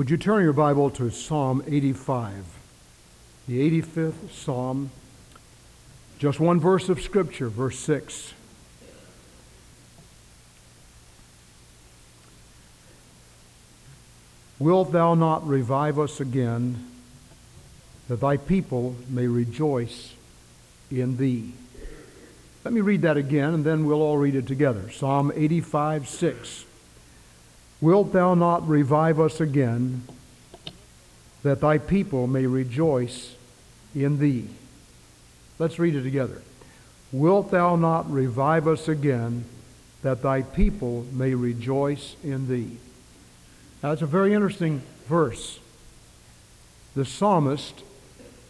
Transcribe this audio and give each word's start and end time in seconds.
Would 0.00 0.08
you 0.08 0.16
turn 0.16 0.42
your 0.42 0.54
Bible 0.54 0.88
to 0.92 1.10
Psalm 1.10 1.62
85, 1.66 2.32
the 3.46 3.82
85th 3.82 4.30
Psalm? 4.32 4.90
Just 6.18 6.40
one 6.40 6.58
verse 6.58 6.88
of 6.88 7.02
Scripture, 7.02 7.50
verse 7.50 7.78
6. 7.80 8.32
Wilt 14.58 14.90
thou 14.90 15.12
not 15.14 15.46
revive 15.46 15.98
us 15.98 16.18
again, 16.18 16.82
that 18.08 18.20
thy 18.22 18.38
people 18.38 18.96
may 19.10 19.26
rejoice 19.26 20.14
in 20.90 21.18
thee? 21.18 21.52
Let 22.64 22.72
me 22.72 22.80
read 22.80 23.02
that 23.02 23.18
again, 23.18 23.52
and 23.52 23.64
then 23.66 23.84
we'll 23.84 24.00
all 24.00 24.16
read 24.16 24.34
it 24.34 24.46
together. 24.46 24.90
Psalm 24.90 25.30
85, 25.36 26.08
6. 26.08 26.64
Wilt 27.80 28.12
thou 28.12 28.34
not 28.34 28.68
revive 28.68 29.18
us 29.18 29.40
again, 29.40 30.02
that 31.42 31.60
thy 31.60 31.78
people 31.78 32.26
may 32.26 32.46
rejoice 32.46 33.34
in 33.94 34.18
thee? 34.18 34.48
Let's 35.58 35.78
read 35.78 35.94
it 35.94 36.02
together. 36.02 36.42
Wilt 37.12 37.50
thou 37.50 37.76
not 37.76 38.10
revive 38.10 38.68
us 38.68 38.88
again, 38.88 39.44
that 40.02 40.22
thy 40.22 40.42
people 40.42 41.06
may 41.12 41.34
rejoice 41.34 42.16
in 42.22 42.48
thee? 42.48 42.78
Now, 43.82 43.92
it's 43.92 44.02
a 44.02 44.06
very 44.06 44.34
interesting 44.34 44.82
verse. 45.06 45.58
The 46.94 47.04
psalmist 47.04 47.82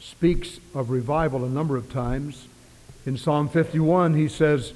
speaks 0.01 0.59
of 0.74 0.90
revival 0.90 1.45
a 1.45 1.48
number 1.48 1.76
of 1.76 1.92
times. 1.92 2.48
In 3.06 3.16
Psalm 3.16 3.48
51, 3.48 4.15
he 4.15 4.28
says, 4.28 4.73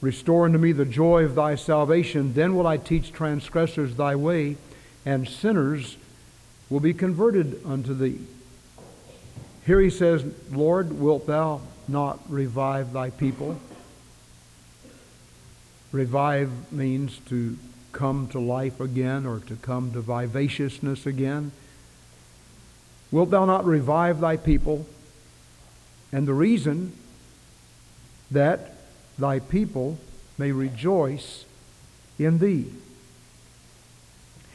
Restore 0.00 0.44
unto 0.44 0.58
me 0.58 0.72
the 0.72 0.84
joy 0.84 1.24
of 1.24 1.34
thy 1.34 1.54
salvation, 1.54 2.34
then 2.34 2.54
will 2.54 2.66
I 2.66 2.76
teach 2.76 3.12
transgressors 3.12 3.96
thy 3.96 4.14
way, 4.14 4.56
and 5.04 5.26
sinners 5.26 5.96
will 6.68 6.80
be 6.80 6.92
converted 6.92 7.60
unto 7.64 7.94
thee. 7.94 8.20
Here 9.64 9.80
he 9.80 9.90
says, 9.90 10.24
Lord, 10.50 11.00
wilt 11.00 11.26
thou 11.26 11.60
not 11.88 12.20
revive 12.28 12.92
thy 12.92 13.10
people? 13.10 13.58
Revive 15.92 16.72
means 16.72 17.18
to 17.26 17.56
come 17.92 18.28
to 18.28 18.38
life 18.38 18.80
again 18.80 19.24
or 19.24 19.40
to 19.40 19.56
come 19.56 19.92
to 19.92 20.00
vivaciousness 20.00 21.06
again? 21.06 21.52
Wilt 23.10 23.30
thou 23.30 23.44
not 23.44 23.64
revive 23.64 24.20
thy 24.20 24.36
people? 24.36 24.86
And 26.12 26.28
the 26.28 26.34
reason 26.34 26.92
that 28.30 28.75
thy 29.18 29.38
people 29.38 29.98
may 30.38 30.52
rejoice 30.52 31.44
in 32.18 32.38
thee. 32.38 32.72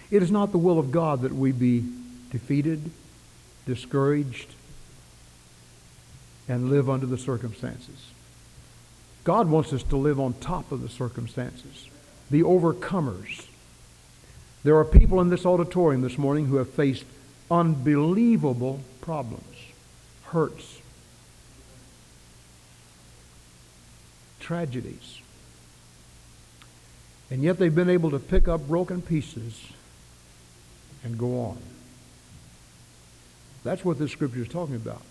It 0.09 0.21
is 0.21 0.31
not 0.31 0.51
the 0.51 0.57
will 0.57 0.77
of 0.77 0.91
God 0.91 1.21
that 1.21 1.33
we 1.33 1.51
be 1.51 1.85
defeated, 2.31 2.91
discouraged, 3.65 4.53
and 6.47 6.69
live 6.69 6.89
under 6.89 7.05
the 7.05 7.17
circumstances. 7.17 8.11
God 9.23 9.49
wants 9.49 9.71
us 9.71 9.83
to 9.83 9.97
live 9.97 10.19
on 10.19 10.33
top 10.33 10.71
of 10.71 10.81
the 10.81 10.89
circumstances 10.89 11.87
the 12.29 12.43
overcomers. 12.43 13.45
There 14.63 14.77
are 14.77 14.85
people 14.85 15.19
in 15.19 15.29
this 15.29 15.45
auditorium 15.45 16.01
this 16.01 16.17
morning 16.17 16.45
who 16.45 16.55
have 16.55 16.69
faced 16.69 17.03
unbelievable 17.51 18.79
problems, 19.01 19.57
hurts, 20.27 20.80
tragedies. 24.41 25.19
And 27.29 27.41
yet 27.41 27.57
they've 27.57 27.73
been 27.73 27.89
able 27.89 28.11
to 28.11 28.19
pick 28.19 28.49
up 28.49 28.67
broken 28.67 29.01
pieces 29.01 29.67
and 31.03 31.17
go 31.17 31.39
on. 31.39 31.57
That's 33.63 33.85
what 33.85 33.99
this 33.99 34.11
scripture 34.11 34.41
is 34.41 34.49
talking 34.49 34.75
about. 34.75 35.01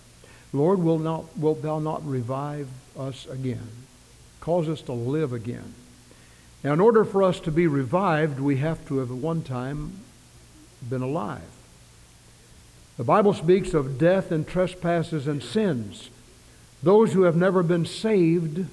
Lord, 0.53 0.81
will 0.81 0.99
not, 0.99 1.39
wilt 1.39 1.63
thou 1.63 1.79
not 1.79 2.07
revive 2.07 2.69
us 2.99 3.27
again? 3.27 3.69
Cause 4.41 4.69
us 4.69 4.83
to 4.83 4.93
live 4.93 5.33
again. 5.33 5.75
Now, 6.63 6.73
in 6.73 6.81
order 6.81 7.05
for 7.05 7.23
us 7.23 7.41
to 7.41 7.51
be 7.51 7.67
revived, 7.67 8.41
we 8.41 8.57
have 8.57 8.87
to 8.89 8.99
have 8.99 9.11
at 9.11 9.17
one 9.17 9.43
time 9.43 10.01
been 10.87 11.03
alive. 11.03 11.41
The 12.99 13.05
Bible 13.05 13.33
speaks 13.33 13.73
of 13.73 13.99
death 13.99 14.31
and 14.31 14.47
trespasses 14.47 15.27
and 15.27 15.43
sins. 15.43 16.11
Those 16.83 17.13
who 17.13 17.23
have 17.23 17.37
never 17.37 17.63
been 17.63 17.87
saved 17.87 18.67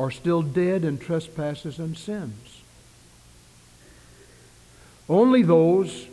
are 0.00 0.10
still 0.10 0.40
dead 0.40 0.82
in 0.82 0.96
trespasses 0.96 1.78
and 1.78 1.94
sins. 1.94 2.62
Only 5.10 5.42
those 5.42 6.06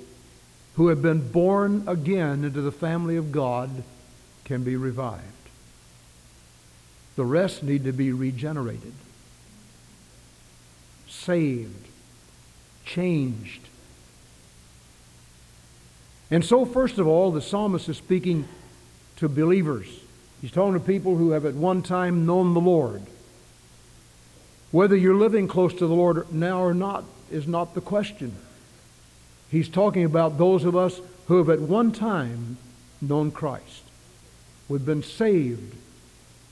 who 0.75 0.89
have 0.89 1.01
been 1.01 1.31
born 1.31 1.85
again 1.87 2.43
into 2.43 2.59
the 2.59 2.71
family 2.71 3.15
of 3.15 3.31
God 3.31 3.83
can 4.43 4.63
be 4.63 4.75
revived. 4.75 5.23
The 7.15 7.23
rest 7.23 7.63
need 7.63 7.85
to 7.85 7.93
be 7.93 8.11
regenerated 8.11 8.93
saved, 11.07 11.87
changed. 12.85 13.61
And 16.29 16.43
so, 16.43 16.65
first 16.65 16.97
of 16.97 17.07
all, 17.07 17.31
the 17.31 17.41
psalmist 17.41 17.87
is 17.87 17.97
speaking 17.97 18.47
to 19.15 19.29
believers. 19.29 19.87
He's 20.41 20.51
talking 20.51 20.73
to 20.73 20.79
people 20.79 21.15
who 21.15 21.31
have 21.31 21.45
at 21.45 21.55
one 21.55 21.81
time 21.81 22.25
known 22.25 22.53
the 22.53 22.59
Lord. 22.59 23.01
Whether 24.77 24.95
you're 24.95 25.15
living 25.15 25.47
close 25.47 25.73
to 25.73 25.87
the 25.87 25.95
Lord 25.95 26.31
now 26.31 26.61
or 26.61 26.71
not 26.71 27.03
is 27.31 27.47
not 27.47 27.73
the 27.73 27.81
question. 27.81 28.35
He's 29.49 29.69
talking 29.69 30.03
about 30.03 30.37
those 30.37 30.65
of 30.65 30.75
us 30.75 31.01
who 31.25 31.39
have 31.39 31.49
at 31.49 31.59
one 31.59 31.91
time 31.91 32.57
known 33.01 33.31
Christ. 33.31 33.81
We've 34.69 34.85
been 34.85 35.01
saved. 35.01 35.73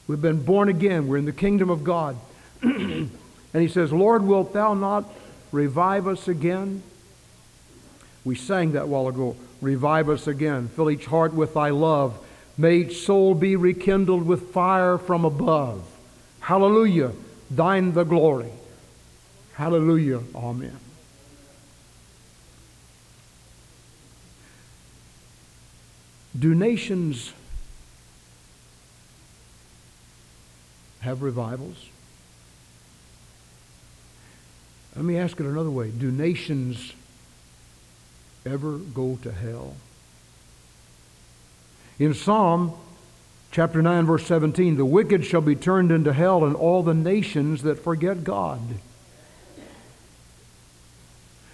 We've 0.08 0.24
been 0.24 0.42
born 0.42 0.70
again. 0.70 1.08
We're 1.08 1.18
in 1.18 1.26
the 1.26 1.32
kingdom 1.32 1.70
of 1.70 1.84
God. 1.84 2.18
And 2.64 3.12
he 3.54 3.68
says, 3.68 3.94
Lord, 3.94 4.24
wilt 4.24 4.54
thou 4.54 4.74
not 4.74 5.06
revive 5.52 6.08
us 6.08 6.28
again? 6.28 6.82
We 8.24 8.34
sang 8.34 8.72
that 8.72 8.88
while 8.88 9.08
ago. 9.08 9.36
Revive 9.62 10.10
us 10.10 10.26
again. 10.26 10.70
Fill 10.70 10.90
each 10.90 11.06
heart 11.06 11.36
with 11.36 11.54
thy 11.54 11.70
love. 11.70 12.18
May 12.58 12.78
each 12.78 13.06
soul 13.06 13.36
be 13.36 13.56
rekindled 13.56 14.26
with 14.26 14.52
fire 14.52 14.98
from 14.98 15.26
above. 15.26 15.86
Hallelujah. 16.40 17.12
Thine 17.50 17.94
the 17.94 18.04
glory. 18.04 18.52
Hallelujah. 19.54 20.22
Amen. 20.36 20.80
Do 26.38 26.54
nations 26.54 27.32
have 31.00 31.22
revivals? 31.22 31.90
Let 34.96 35.06
me 35.06 35.18
ask 35.18 35.40
it 35.40 35.46
another 35.46 35.70
way. 35.70 35.92
Do 35.92 36.12
nations 36.12 36.94
ever 38.46 38.78
go 38.78 39.18
to 39.22 39.32
hell? 39.32 39.76
In 42.00 42.14
Psalm 42.14 42.74
chapter 43.56 43.82
9, 43.82 44.06
verse 44.06 44.26
17, 44.28 44.76
the 44.76 44.84
wicked 44.84 45.24
shall 45.24 45.40
be 45.40 45.56
turned 45.56 45.90
into 45.90 46.12
hell, 46.12 46.44
and 46.44 46.58
all 46.58 46.84
the 46.84 46.94
nations 46.94 47.62
that 47.62 47.80
forget 47.80 48.22
God. 48.22 48.60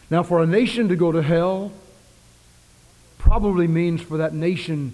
Now, 0.09 0.23
for 0.23 0.41
a 0.41 0.47
nation 0.47 0.87
to 0.87 0.95
go 0.95 1.11
to 1.11 1.21
hell 1.21 1.71
probably 3.19 3.67
means 3.67 4.01
for 4.01 4.17
that 4.17 4.33
nation 4.33 4.93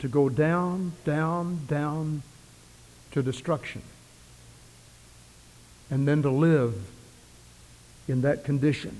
to 0.00 0.08
go 0.08 0.28
down, 0.28 0.94
down, 1.04 1.60
down 1.68 2.24
to 3.12 3.22
destruction, 3.22 3.82
and 5.92 6.08
then 6.08 6.22
to 6.22 6.30
live 6.30 6.74
in 8.08 8.22
that 8.22 8.42
condition, 8.42 8.96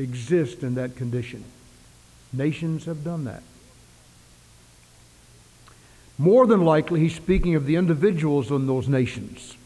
exist 0.00 0.64
in 0.64 0.74
that 0.74 0.96
condition. 0.96 1.44
Nations 2.32 2.86
have 2.86 3.04
done 3.04 3.22
that. 3.22 3.44
More 6.18 6.46
than 6.46 6.64
likely, 6.64 7.00
he's 7.00 7.14
speaking 7.14 7.54
of 7.54 7.66
the 7.66 7.76
individuals 7.76 8.50
in 8.50 8.66
those 8.66 8.88
nations. 8.88 9.56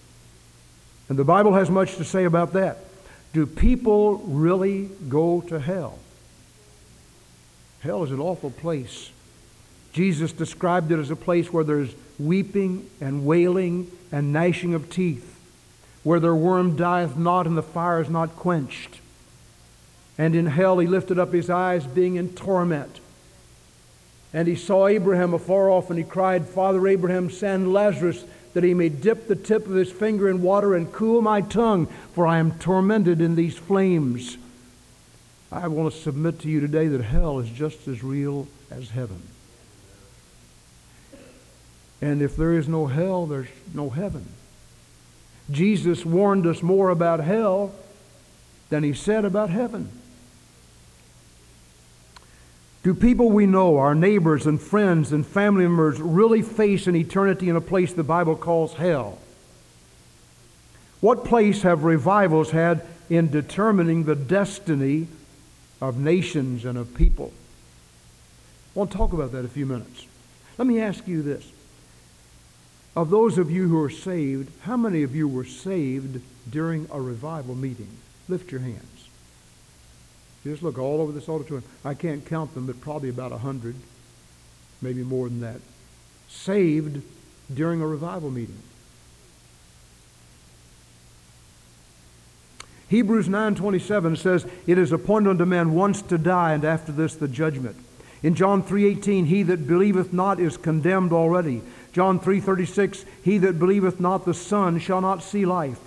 And 1.08 1.18
the 1.18 1.24
Bible 1.24 1.54
has 1.54 1.70
much 1.70 1.96
to 1.96 2.04
say 2.04 2.24
about 2.24 2.52
that. 2.54 2.78
Do 3.32 3.46
people 3.46 4.18
really 4.18 4.90
go 5.08 5.40
to 5.42 5.60
hell? 5.60 5.98
Hell 7.80 8.02
is 8.04 8.10
an 8.10 8.20
awful 8.20 8.50
place. 8.50 9.10
Jesus 9.92 10.32
described 10.32 10.92
it 10.92 10.98
as 10.98 11.10
a 11.10 11.16
place 11.16 11.52
where 11.52 11.64
there's 11.64 11.94
weeping 12.18 12.88
and 13.00 13.24
wailing 13.24 13.90
and 14.12 14.32
gnashing 14.32 14.74
of 14.74 14.90
teeth 14.90 15.30
where 16.02 16.20
their 16.20 16.34
worm 16.34 16.76
dieth 16.76 17.16
not 17.16 17.46
and 17.46 17.56
the 17.56 17.62
fire 17.62 18.00
is 18.00 18.08
not 18.08 18.36
quenched. 18.36 19.00
And 20.16 20.34
in 20.34 20.46
hell 20.46 20.78
he 20.78 20.86
lifted 20.86 21.18
up 21.18 21.32
his 21.32 21.50
eyes, 21.50 21.86
being 21.86 22.16
in 22.16 22.30
torment. 22.30 22.99
And 24.32 24.46
he 24.46 24.54
saw 24.54 24.86
Abraham 24.86 25.34
afar 25.34 25.70
off, 25.70 25.90
and 25.90 25.98
he 25.98 26.04
cried, 26.04 26.46
Father 26.46 26.86
Abraham, 26.86 27.30
send 27.30 27.72
Lazarus 27.72 28.24
that 28.54 28.64
he 28.64 28.74
may 28.74 28.88
dip 28.88 29.26
the 29.26 29.36
tip 29.36 29.66
of 29.66 29.74
his 29.74 29.90
finger 29.90 30.28
in 30.28 30.42
water 30.42 30.74
and 30.74 30.92
cool 30.92 31.22
my 31.22 31.40
tongue, 31.40 31.86
for 32.14 32.26
I 32.26 32.38
am 32.38 32.58
tormented 32.58 33.20
in 33.20 33.34
these 33.36 33.56
flames. 33.56 34.38
I 35.52 35.68
want 35.68 35.92
to 35.92 35.98
submit 36.00 36.40
to 36.40 36.48
you 36.48 36.60
today 36.60 36.86
that 36.88 37.02
hell 37.02 37.40
is 37.40 37.50
just 37.50 37.88
as 37.88 38.04
real 38.04 38.46
as 38.70 38.90
heaven. 38.90 39.22
And 42.00 42.22
if 42.22 42.36
there 42.36 42.56
is 42.56 42.68
no 42.68 42.86
hell, 42.86 43.26
there's 43.26 43.48
no 43.74 43.90
heaven. 43.90 44.26
Jesus 45.50 46.04
warned 46.04 46.46
us 46.46 46.62
more 46.62 46.88
about 46.88 47.20
hell 47.20 47.74
than 48.68 48.84
he 48.84 48.94
said 48.94 49.24
about 49.24 49.50
heaven. 49.50 49.90
Do 52.82 52.94
people 52.94 53.30
we 53.30 53.44
know, 53.44 53.76
our 53.76 53.94
neighbors 53.94 54.46
and 54.46 54.60
friends 54.60 55.12
and 55.12 55.26
family 55.26 55.64
members, 55.64 56.00
really 56.00 56.40
face 56.40 56.86
an 56.86 56.96
eternity 56.96 57.48
in 57.48 57.56
a 57.56 57.60
place 57.60 57.92
the 57.92 58.02
Bible 58.02 58.36
calls 58.36 58.74
hell? 58.74 59.18
What 61.00 61.24
place 61.24 61.62
have 61.62 61.84
revivals 61.84 62.50
had 62.50 62.86
in 63.10 63.30
determining 63.30 64.04
the 64.04 64.14
destiny 64.14 65.08
of 65.80 65.98
nations 65.98 66.64
and 66.64 66.78
of 66.78 66.94
people? 66.94 67.32
I 68.74 68.78
want 68.78 68.92
to 68.92 68.96
talk 68.96 69.12
about 69.12 69.32
that 69.32 69.44
a 69.44 69.48
few 69.48 69.66
minutes. 69.66 70.06
Let 70.56 70.66
me 70.66 70.80
ask 70.80 71.06
you 71.06 71.22
this. 71.22 71.50
Of 72.96 73.10
those 73.10 73.36
of 73.38 73.50
you 73.50 73.68
who 73.68 73.80
are 73.82 73.90
saved, 73.90 74.50
how 74.62 74.76
many 74.76 75.02
of 75.02 75.14
you 75.14 75.28
were 75.28 75.44
saved 75.44 76.22
during 76.50 76.88
a 76.90 77.00
revival 77.00 77.54
meeting? 77.54 77.90
Lift 78.28 78.50
your 78.50 78.60
hands. 78.60 78.99
Just 80.44 80.62
look 80.62 80.78
all 80.78 81.02
over 81.02 81.12
this 81.12 81.28
auditorium. 81.28 81.64
I 81.84 81.94
can't 81.94 82.24
count 82.24 82.54
them, 82.54 82.66
but 82.66 82.80
probably 82.80 83.10
about 83.10 83.32
a 83.32 83.38
hundred, 83.38 83.74
maybe 84.80 85.02
more 85.02 85.28
than 85.28 85.40
that. 85.40 85.60
Saved 86.28 87.02
during 87.52 87.82
a 87.82 87.86
revival 87.86 88.30
meeting. 88.30 88.58
Hebrews 92.88 93.28
9:27 93.28 94.16
says, 94.16 94.46
"It 94.66 94.78
is 94.78 94.90
appointed 94.90 95.30
unto 95.30 95.44
man 95.44 95.74
once 95.74 96.02
to 96.02 96.18
die, 96.18 96.54
and 96.54 96.64
after 96.64 96.90
this 96.90 97.14
the 97.14 97.28
judgment." 97.28 97.76
In 98.22 98.34
John 98.34 98.62
3:18, 98.62 99.26
"He 99.26 99.42
that 99.44 99.66
believeth 99.66 100.12
not 100.12 100.40
is 100.40 100.56
condemned 100.56 101.12
already." 101.12 101.62
John 101.92 102.18
3:36, 102.18 103.04
"He 103.22 103.38
that 103.38 103.58
believeth 103.58 104.00
not 104.00 104.24
the 104.24 104.34
Son 104.34 104.78
shall 104.78 105.00
not 105.00 105.22
see 105.22 105.44
life." 105.44 105.78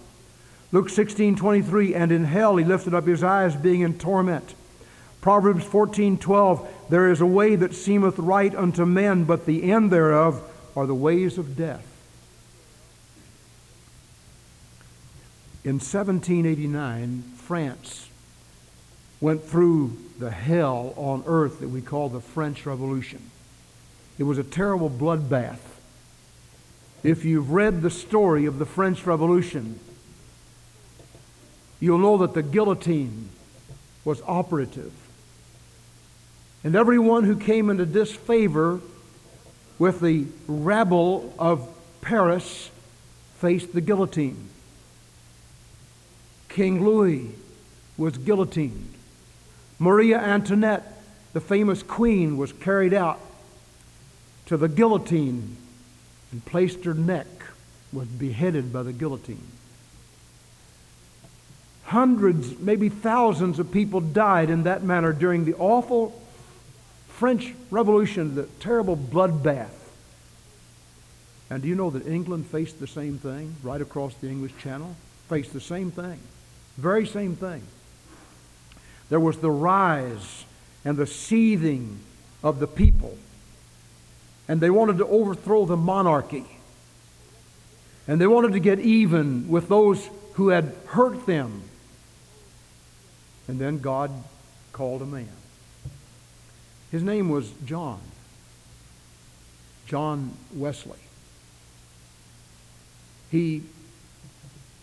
Luke 0.73 0.89
16:23, 0.89 1.93
"And 1.93 2.11
in 2.11 2.25
hell 2.25 2.57
he 2.57 2.65
lifted 2.65 2.95
up 2.95 3.05
his 3.05 3.23
eyes, 3.23 3.55
being 3.55 3.81
in 3.81 3.93
torment." 3.93 4.55
Proverbs 5.21 5.63
14:12, 5.63 6.67
"There 6.89 7.09
is 7.09 7.21
a 7.21 7.27
way 7.27 7.55
that 7.55 7.75
seemeth 7.75 8.17
right 8.17 8.53
unto 8.55 8.83
men, 8.83 9.23
but 9.23 9.45
the 9.45 9.71
end 9.71 9.91
thereof 9.91 10.41
are 10.75 10.87
the 10.87 10.95
ways 10.95 11.37
of 11.37 11.55
death." 11.55 11.85
In 15.63 15.79
1789, 15.79 17.23
France 17.37 18.09
went 19.21 19.47
through 19.47 19.95
the 20.17 20.31
hell 20.31 20.93
on 20.97 21.23
earth 21.27 21.59
that 21.59 21.69
we 21.69 21.81
call 21.81 22.09
the 22.09 22.19
French 22.19 22.65
Revolution. 22.65 23.21
It 24.17 24.23
was 24.23 24.39
a 24.39 24.43
terrible 24.43 24.89
bloodbath. 24.89 25.79
If 27.03 27.23
you've 27.23 27.51
read 27.51 27.83
the 27.83 27.91
story 27.91 28.45
of 28.45 28.57
the 28.57 28.65
French 28.65 29.05
Revolution, 29.05 29.79
you'll 31.83 31.97
know 31.97 32.19
that 32.19 32.33
the 32.33 32.41
guillotine 32.41 33.27
was 34.05 34.21
operative. 34.25 34.93
And 36.63 36.77
everyone 36.77 37.25
who 37.25 37.35
came 37.35 37.69
into 37.69 37.85
disfavor 37.85 38.79
with 39.77 39.99
the 39.99 40.25
rabble 40.47 41.33
of 41.37 41.67
Paris 41.99 42.71
faced 43.39 43.73
the 43.73 43.81
guillotine. 43.81 44.47
King 46.47 46.85
Louis 46.85 47.31
was 47.97 48.17
guillotined. 48.17 48.93
Maria 49.77 50.19
Antoinette, 50.19 51.03
the 51.33 51.41
famous 51.41 51.83
queen, 51.83 52.37
was 52.37 52.53
carried 52.53 52.93
out 52.93 53.19
to 54.45 54.55
the 54.55 54.69
guillotine 54.69 55.57
and 56.31 56.45
placed 56.45 56.85
her 56.85 56.93
neck, 56.93 57.27
was 57.91 58.07
beheaded 58.07 58.71
by 58.71 58.83
the 58.83 58.93
guillotine. 58.93 59.52
Hundreds, 61.85 62.59
maybe 62.59 62.89
thousands 62.89 63.59
of 63.59 63.71
people 63.71 63.99
died 63.99 64.49
in 64.49 64.63
that 64.63 64.83
manner 64.83 65.13
during 65.13 65.45
the 65.45 65.53
awful 65.55 66.19
French 67.07 67.53
Revolution, 67.69 68.35
the 68.35 68.43
terrible 68.59 68.97
bloodbath. 68.97 69.69
And 71.49 71.61
do 71.61 71.67
you 71.67 71.75
know 71.75 71.89
that 71.91 72.07
England 72.07 72.47
faced 72.47 72.79
the 72.79 72.87
same 72.87 73.19
thing 73.19 73.55
right 73.61 73.81
across 73.81 74.13
the 74.15 74.27
English 74.27 74.57
Channel? 74.57 74.95
Faced 75.29 75.53
the 75.53 75.61
same 75.61 75.91
thing. 75.91 76.19
Very 76.77 77.05
same 77.05 77.35
thing. 77.35 77.61
There 79.09 79.19
was 79.19 79.37
the 79.37 79.51
rise 79.51 80.45
and 80.83 80.97
the 80.97 81.05
seething 81.05 81.99
of 82.43 82.59
the 82.59 82.67
people. 82.67 83.17
And 84.47 84.59
they 84.59 84.69
wanted 84.69 84.97
to 84.97 85.05
overthrow 85.05 85.65
the 85.65 85.77
monarchy. 85.77 86.45
And 88.07 88.19
they 88.19 88.27
wanted 88.27 88.53
to 88.53 88.59
get 88.59 88.79
even 88.79 89.47
with 89.47 89.69
those 89.69 90.09
who 90.33 90.49
had 90.49 90.75
hurt 90.87 91.25
them. 91.25 91.61
And 93.47 93.59
then 93.59 93.79
God 93.79 94.11
called 94.71 95.01
a 95.01 95.05
man. 95.05 95.27
His 96.91 97.03
name 97.03 97.29
was 97.29 97.51
John. 97.65 97.99
John 99.85 100.31
Wesley. 100.53 100.99
He 103.31 103.63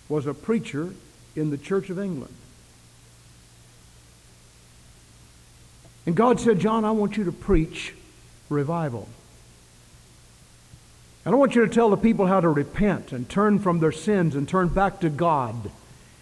was 0.09 0.27
a 0.27 0.35
preacher 0.35 0.93
in 1.37 1.51
the 1.51 1.59
Church 1.59 1.89
of 1.89 1.99
England. 1.99 2.35
And 6.07 6.17
God 6.17 6.41
said, 6.41 6.59
John, 6.59 6.85
I 6.85 6.91
want 6.91 7.17
you 7.17 7.25
to 7.25 7.33
preach 7.33 7.95
revival. 8.49 9.09
And 11.25 11.35
I 11.35 11.39
want 11.39 11.55
you 11.55 11.65
to 11.65 11.73
tell 11.73 11.91
the 11.91 11.97
people 11.97 12.27
how 12.27 12.41
to 12.41 12.49
repent 12.49 13.13
and 13.13 13.29
turn 13.29 13.59
from 13.59 13.81
their 13.81 13.93
sins 13.93 14.35
and 14.35 14.49
turn 14.49 14.69
back 14.69 15.01
to 15.01 15.11
God. 15.11 15.71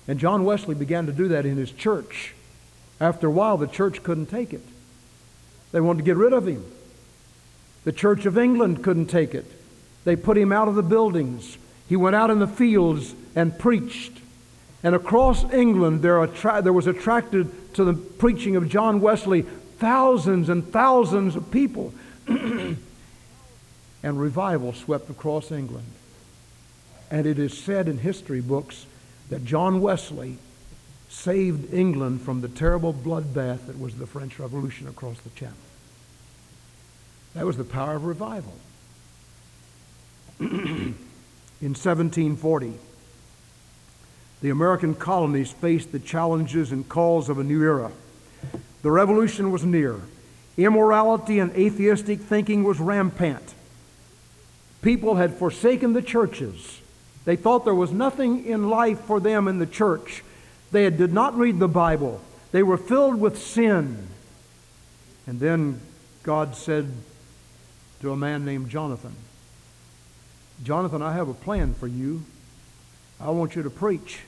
And 0.08 0.18
John 0.18 0.44
Wesley 0.44 0.74
began 0.74 1.06
to 1.06 1.12
do 1.12 1.28
that 1.28 1.44
in 1.44 1.56
his 1.56 1.70
church. 1.70 2.34
After 2.98 3.26
a 3.26 3.30
while, 3.30 3.58
the 3.58 3.66
church 3.66 4.02
couldn't 4.02 4.26
take 4.26 4.52
it. 4.52 4.62
They 5.70 5.80
wanted 5.80 5.98
to 5.98 6.04
get 6.04 6.16
rid 6.16 6.32
of 6.32 6.48
him. 6.48 6.64
The 7.84 7.92
Church 7.92 8.26
of 8.26 8.36
England 8.36 8.82
couldn't 8.82 9.06
take 9.06 9.34
it. 9.34 9.44
They 10.04 10.16
put 10.16 10.36
him 10.36 10.52
out 10.52 10.68
of 10.68 10.74
the 10.74 10.82
buildings. 10.82 11.58
He 11.88 11.96
went 11.96 12.16
out 12.16 12.30
in 12.30 12.38
the 12.38 12.46
fields 12.46 13.14
and 13.36 13.56
preached. 13.58 14.12
And 14.82 14.94
across 14.94 15.44
England, 15.52 16.02
there, 16.02 16.22
attra- 16.22 16.62
there 16.62 16.72
was 16.72 16.86
attracted 16.86 17.74
to 17.74 17.84
the 17.84 17.94
preaching 17.94 18.56
of 18.56 18.68
John 18.68 19.00
Wesley 19.00 19.42
thousands 19.78 20.48
and 20.48 20.66
thousands 20.72 21.36
of 21.36 21.50
people. 21.50 21.92
and 22.26 22.76
revival 24.02 24.72
swept 24.72 25.10
across 25.10 25.50
England. 25.52 25.86
And 27.10 27.26
it 27.26 27.38
is 27.38 27.56
said 27.56 27.88
in 27.88 27.98
history 27.98 28.40
books 28.40 28.86
that 29.30 29.44
John 29.44 29.80
Wesley 29.80 30.38
saved 31.08 31.72
England 31.72 32.22
from 32.22 32.40
the 32.40 32.48
terrible 32.48 32.92
bloodbath 32.92 33.66
that 33.66 33.78
was 33.78 33.94
the 33.94 34.06
French 34.06 34.38
Revolution 34.38 34.88
across 34.88 35.18
the 35.20 35.30
Channel. 35.30 35.56
That 37.34 37.46
was 37.46 37.56
the 37.56 37.64
power 37.64 37.94
of 37.94 38.04
revival. 38.04 38.54
in 40.40 40.94
1740, 41.60 42.74
the 44.40 44.50
American 44.50 44.94
colonies 44.94 45.50
faced 45.50 45.92
the 45.92 45.98
challenges 45.98 46.72
and 46.72 46.88
calls 46.88 47.28
of 47.28 47.38
a 47.38 47.44
new 47.44 47.62
era. 47.62 47.90
The 48.82 48.90
revolution 48.90 49.50
was 49.50 49.64
near. 49.64 50.00
Immorality 50.56 51.38
and 51.38 51.52
atheistic 51.56 52.20
thinking 52.20 52.64
was 52.64 52.78
rampant. 52.78 53.54
People 54.82 55.16
had 55.16 55.34
forsaken 55.34 55.92
the 55.92 56.02
churches. 56.02 56.80
They 57.28 57.36
thought 57.36 57.66
there 57.66 57.74
was 57.74 57.92
nothing 57.92 58.46
in 58.46 58.70
life 58.70 59.00
for 59.00 59.20
them 59.20 59.48
in 59.48 59.58
the 59.58 59.66
church. 59.66 60.24
They 60.72 60.88
did 60.88 61.12
not 61.12 61.36
read 61.36 61.58
the 61.58 61.68
Bible. 61.68 62.22
They 62.52 62.62
were 62.62 62.78
filled 62.78 63.20
with 63.20 63.36
sin. 63.36 64.08
And 65.26 65.38
then 65.38 65.78
God 66.22 66.56
said 66.56 66.90
to 68.00 68.12
a 68.12 68.16
man 68.16 68.46
named 68.46 68.70
Jonathan, 68.70 69.14
Jonathan, 70.62 71.02
I 71.02 71.12
have 71.12 71.28
a 71.28 71.34
plan 71.34 71.74
for 71.74 71.86
you. 71.86 72.22
I 73.20 73.28
want 73.28 73.54
you 73.56 73.62
to 73.62 73.68
preach. 73.68 74.20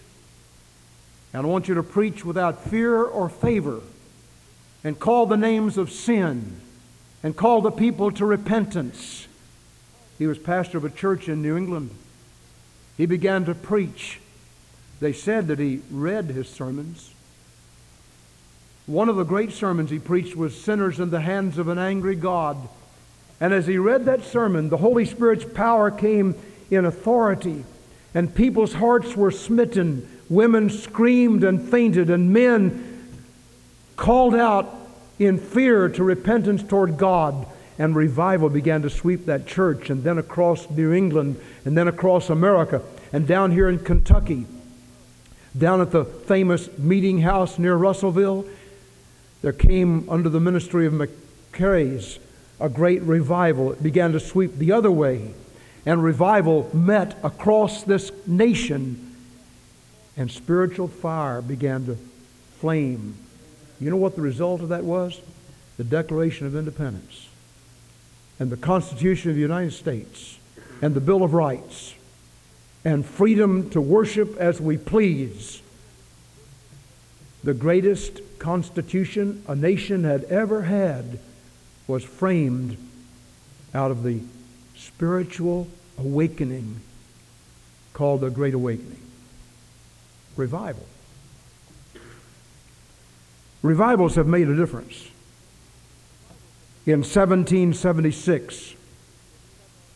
And 1.33 1.47
I 1.47 1.49
want 1.49 1.69
you 1.69 1.77
to 1.77 1.83
preach 1.83 2.23
without 2.23 2.65
fear 2.65 3.03
or 3.03 3.31
favor 3.31 3.81
and 4.85 5.01
call 5.01 5.25
the 5.25 5.39
names 5.39 5.79
of 5.79 5.91
sin 5.91 6.61
and 7.23 7.35
call 7.35 7.63
the 7.63 7.71
people 7.71 8.11
to 8.11 8.27
repentance. 8.27 9.27
He 10.19 10.27
was 10.27 10.39
pastor 10.39 10.77
of 10.77 10.85
a 10.85 10.91
church 10.91 11.31
in 11.31 11.41
New 11.41 11.57
England. 11.57 11.93
He 13.01 13.07
began 13.07 13.47
to 13.47 13.55
preach. 13.55 14.21
They 15.01 15.15
said 15.15 15.49
that 15.49 15.59
he 15.59 15.81
read 15.91 16.27
his 16.27 16.51
sermons. 16.51 17.15
One 18.85 19.09
of 19.09 19.17
the 19.17 19.25
great 19.25 19.53
sermons 19.53 19.89
he 19.89 19.99
preached 19.99 20.37
was 20.37 20.61
Sinners 20.61 21.01
in 21.01 21.09
the 21.09 21.23
Hands 21.23 21.57
of 21.57 21.69
an 21.69 21.79
Angry 21.79 22.15
God. 22.15 22.59
And 23.41 23.55
as 23.55 23.67
he 23.67 23.79
read 23.79 24.05
that 24.05 24.23
sermon, 24.25 24.69
the 24.69 24.77
Holy 24.77 25.07
Spirit's 25.07 25.47
power 25.47 25.91
came 25.91 26.35
in 26.71 26.85
authority, 26.85 27.65
and 28.13 28.35
people's 28.35 28.75
hearts 28.75 29.17
were 29.17 29.31
smitten 29.31 30.07
Women 30.29 30.69
screamed 30.69 31.43
and 31.43 31.71
fainted, 31.71 32.11
and 32.11 32.35
men 32.35 33.15
called 33.97 34.35
out 34.35 34.75
in 35.19 35.39
fear 35.39 35.89
to 35.89 36.05
repentance 36.05 36.63
toward 36.63 36.99
God, 36.99 37.47
and 37.81 37.97
revival 37.97 38.51
began 38.51 38.83
to 38.83 38.91
sweep 38.91 39.25
that 39.25 39.47
church, 39.47 39.89
and 39.89 40.05
then 40.05 40.19
across 40.19 40.69
New 40.69 40.93
England, 40.93 41.41
and 41.65 41.75
then 41.79 41.89
across 41.89 42.29
America, 42.29 42.83
and 43.11 43.27
down 43.27 43.53
here 43.53 43.71
in 43.71 43.79
Kentucky, 43.79 44.45
down 45.57 45.81
at 45.81 45.91
the 45.91 46.05
famous 46.05 46.69
meeting 46.77 47.23
house 47.23 47.59
near 47.59 47.75
Russellville. 47.75 48.45
There 49.41 49.55
came 49.55 50.11
under 50.11 50.29
the 50.29 50.41
ministry 50.41 50.85
of 50.85 50.93
McGready's 50.93 52.19
a 52.61 52.69
great 52.69 53.01
revival. 53.01 53.73
It 53.73 53.83
began 53.83 54.13
to 54.13 54.21
sweep 54.21 54.57
the 54.57 54.73
other 54.73 54.91
way, 54.91 55.33
and 55.87 56.05
revival 56.05 56.69
met 56.77 57.19
across 57.25 57.83
this 57.83 58.13
nation, 58.27 59.17
and 60.19 60.31
spiritual 60.31 60.89
fire 60.89 61.41
began 61.41 61.87
to 61.87 61.97
flame. 62.61 63.15
You 63.81 63.89
know 63.89 63.97
what 63.97 64.17
the 64.17 64.21
result 64.21 64.61
of 64.61 64.69
that 64.69 64.85
was? 64.85 65.19
The 65.79 65.85
Declaration 65.85 66.47
of 66.47 66.55
Independence, 66.55 67.30
and 68.41 68.51
the 68.51 68.57
Constitution 68.57 69.31
of 69.31 69.37
the 69.37 69.43
United 69.43 69.73
States, 69.73 70.39
and 70.83 70.95
the 70.95 71.01
Bill 71.01 71.23
of 71.23 71.35
Rights, 71.35 71.95
and 72.85 73.05
freedom 73.05 73.69
to 73.71 73.81
worship 73.81 74.37
as 74.39 74.61
we 74.61 74.79
please. 74.79 75.61
The 77.45 77.55
greatest 77.55 78.21
constitution 78.39 79.45
a 79.47 79.55
nation 79.55 80.05
had 80.05 80.25
ever 80.25 80.63
had 80.63 81.19
was 81.87 82.03
framed 82.03 82.79
out 83.75 83.91
of 83.91 84.03
the 84.03 84.21
spiritual 84.75 85.69
awakening 85.99 86.81
called 87.93 88.23
the 88.23 88.31
Great 88.31 88.55
Awakening. 88.55 89.03
Revival. 90.37 90.87
Revivals 93.63 94.15
have 94.15 94.27
made 94.27 94.49
a 94.49 94.57
difference. 94.57 95.09
In 96.87 97.01
1776, 97.01 98.75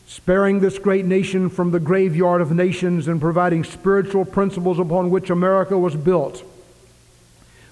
sparing 0.05 0.59
this 0.59 0.77
great 0.77 1.03
nation 1.03 1.49
from 1.49 1.71
the 1.71 1.79
graveyard 1.79 2.41
of 2.41 2.51
nations 2.51 3.07
and 3.07 3.19
providing 3.19 3.63
spiritual 3.63 4.23
principles 4.23 4.77
upon 4.77 5.09
which 5.09 5.31
America 5.31 5.77
was 5.77 5.95
built. 5.95 6.43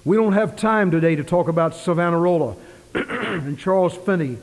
We 0.04 0.18
don't 0.18 0.34
have 0.34 0.56
time 0.56 0.90
today 0.90 1.16
to 1.16 1.24
talk 1.24 1.48
about 1.48 1.76
Savonarola 1.76 2.56
and 2.96 3.58
Charles 3.60 3.96
Finney 3.96 4.38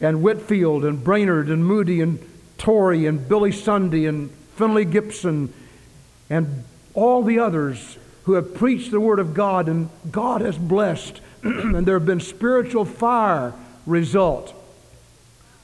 and 0.00 0.22
Whitefield 0.22 0.86
and 0.86 1.04
Brainerd 1.04 1.48
and 1.48 1.64
Moody 1.64 2.00
and 2.00 2.18
Torrey 2.56 3.04
and 3.04 3.28
Billy 3.28 3.52
Sunday 3.52 4.06
and 4.06 4.30
Finley 4.56 4.86
Gibson 4.86 5.52
and 6.30 6.64
all 6.94 7.22
the 7.22 7.38
others 7.38 7.98
who 8.24 8.32
have 8.32 8.54
preached 8.54 8.90
the 8.90 9.00
Word 9.00 9.18
of 9.18 9.34
God 9.34 9.68
and 9.68 9.90
God 10.10 10.40
has 10.40 10.56
blessed 10.56 11.20
and 11.42 11.84
there 11.84 11.98
have 11.98 12.06
been 12.06 12.20
spiritual 12.20 12.86
fire 12.86 13.52
result. 13.88 14.54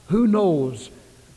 Who 0.07 0.27
knows? 0.27 0.89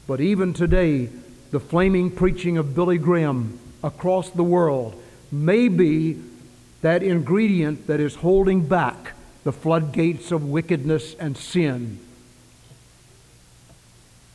But 0.06 0.20
even 0.20 0.54
today, 0.54 1.08
the 1.50 1.60
flaming 1.60 2.10
preaching 2.10 2.58
of 2.58 2.74
Billy 2.74 2.98
Graham 2.98 3.58
across 3.82 4.30
the 4.30 4.42
world 4.42 5.00
may 5.30 5.68
be 5.68 6.20
that 6.80 7.02
ingredient 7.02 7.86
that 7.86 8.00
is 8.00 8.16
holding 8.16 8.66
back 8.66 9.12
the 9.44 9.52
floodgates 9.52 10.32
of 10.32 10.48
wickedness 10.48 11.14
and 11.14 11.36
sin. 11.36 11.98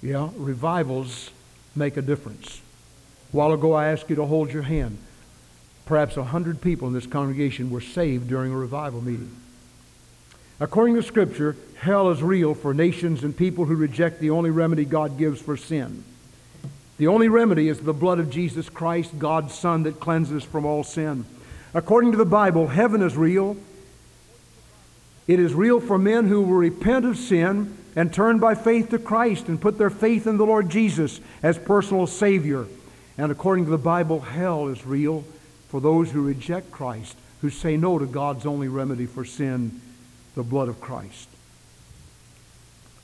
Yeah, 0.01 0.29
revivals 0.35 1.31
make 1.75 1.97
a 1.97 2.01
difference. 2.01 2.61
A 3.31 3.37
while 3.37 3.53
ago, 3.53 3.73
I 3.73 3.87
asked 3.87 4.09
you 4.09 4.15
to 4.17 4.25
hold 4.25 4.51
your 4.51 4.63
hand. 4.63 4.97
Perhaps 5.85 6.17
a 6.17 6.23
hundred 6.23 6.61
people 6.61 6.87
in 6.87 6.93
this 6.93 7.07
congregation 7.07 7.69
were 7.69 7.81
saved 7.81 8.27
during 8.27 8.51
a 8.51 8.57
revival 8.57 9.01
meeting. 9.01 9.35
According 10.59 10.95
to 10.95 11.03
Scripture, 11.03 11.55
hell 11.75 12.11
is 12.11 12.21
real 12.21 12.53
for 12.53 12.73
nations 12.73 13.23
and 13.23 13.35
people 13.35 13.65
who 13.65 13.75
reject 13.75 14.19
the 14.19 14.29
only 14.29 14.49
remedy 14.49 14.85
God 14.85 15.17
gives 15.17 15.41
for 15.41 15.57
sin. 15.57 16.03
The 16.97 17.07
only 17.07 17.27
remedy 17.27 17.69
is 17.69 17.79
the 17.79 17.93
blood 17.93 18.19
of 18.19 18.29
Jesus 18.29 18.69
Christ, 18.69 19.17
God's 19.17 19.53
Son, 19.53 19.83
that 19.83 19.99
cleanses 19.99 20.43
from 20.43 20.65
all 20.65 20.83
sin. 20.83 21.25
According 21.73 22.11
to 22.11 22.17
the 22.17 22.25
Bible, 22.25 22.67
heaven 22.67 23.01
is 23.01 23.17
real. 23.17 23.57
It 25.27 25.39
is 25.39 25.53
real 25.53 25.79
for 25.79 25.97
men 25.97 26.27
who 26.27 26.41
will 26.41 26.53
repent 26.53 27.05
of 27.05 27.17
sin 27.17 27.77
and 27.95 28.13
turn 28.13 28.39
by 28.39 28.55
faith 28.55 28.89
to 28.89 28.99
Christ 28.99 29.47
and 29.47 29.59
put 29.59 29.77
their 29.77 29.89
faith 29.89 30.27
in 30.27 30.37
the 30.37 30.45
Lord 30.45 30.69
Jesus 30.69 31.19
as 31.41 31.57
personal 31.57 32.07
Savior. 32.07 32.67
And 33.17 33.31
according 33.31 33.65
to 33.65 33.71
the 33.71 33.77
Bible, 33.77 34.19
hell 34.19 34.67
is 34.67 34.85
real 34.85 35.23
for 35.69 35.81
those 35.81 36.11
who 36.11 36.21
reject 36.21 36.71
Christ, 36.71 37.17
who 37.41 37.49
say 37.49 37.75
no 37.77 37.97
to 37.97 38.05
God's 38.05 38.45
only 38.45 38.67
remedy 38.67 39.05
for 39.07 39.25
sin, 39.25 39.81
the 40.35 40.43
blood 40.43 40.69
of 40.69 40.81
Christ. 40.81 41.27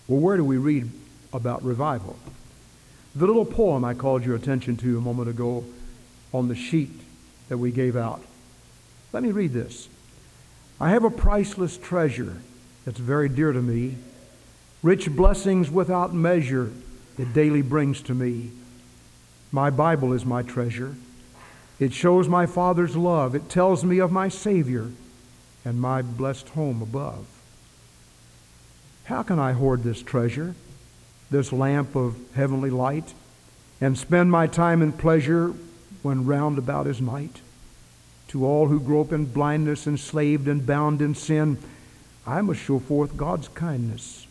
Well, 0.08 0.20
where 0.20 0.38
do 0.38 0.44
we 0.44 0.58
read 0.58 0.90
about 1.32 1.64
revival? 1.64 2.18
The 3.16 3.28
little 3.28 3.46
poem 3.46 3.84
I 3.84 3.94
called 3.94 4.26
your 4.26 4.36
attention 4.36 4.78
to 4.78 4.98
a 4.98 5.02
moment 5.02 5.30
ago 5.30 5.66
on 6.34 6.48
the 6.48 6.56
sheet 6.56 7.02
that 7.50 7.58
we 7.58 7.72
gave 7.72 7.96
out. 7.96 8.24
Let 9.14 9.24
me 9.24 9.32
read 9.32 9.54
this. 9.54 9.90
I 10.80 10.92
have 10.92 11.04
a 11.04 11.12
priceless 11.12 11.78
treasure 11.78 12.38
that's 12.86 13.00
very 13.00 13.30
dear 13.30 13.52
to 13.52 13.62
me, 13.62 13.98
rich 14.82 15.10
blessings 15.12 15.70
without 15.70 16.14
measure 16.14 16.72
it 17.18 17.34
daily 17.34 17.62
brings 17.62 18.02
to 18.04 18.14
me. 18.14 18.52
My 19.52 19.70
Bible 19.70 20.14
is 20.14 20.26
my 20.26 20.42
treasure. 20.42 20.96
It 21.80 21.92
shows 21.94 22.30
my 22.30 22.46
Father's 22.46 22.96
love. 22.96 23.36
It 23.36 23.50
tells 23.50 23.84
me 23.84 24.00
of 24.00 24.12
my 24.12 24.30
Savior 24.30 24.92
and 25.70 25.80
my 25.80 26.02
blessed 26.02 26.50
home 26.50 26.82
above. 26.82 27.28
How 29.04 29.22
can 29.22 29.38
I 29.38 29.52
hoard 29.52 29.84
this 29.84 30.02
treasure, 30.02 30.56
this 31.30 31.54
lamp 31.54 31.96
of 31.96 32.18
heavenly 32.34 32.72
light, 32.72 33.14
and 33.80 33.96
spend 33.96 34.32
my 34.32 34.48
time 34.48 34.82
in 34.82 34.92
pleasure 34.92 35.54
when 36.02 36.26
round 36.26 36.58
about 36.58 36.88
is 36.88 37.00
night? 37.00 37.42
To 38.30 38.48
all 38.48 38.66
who 38.66 38.80
grope 38.80 39.14
in 39.14 39.26
blindness, 39.26 39.86
enslaved 39.86 40.48
and 40.48 40.66
bound 40.66 41.04
in 41.04 41.14
sin, 41.14 41.60
I 42.26 42.42
must 42.42 42.62
show 42.62 42.80
forth 42.80 43.16
God's 43.16 43.48
kindness. 43.50 44.26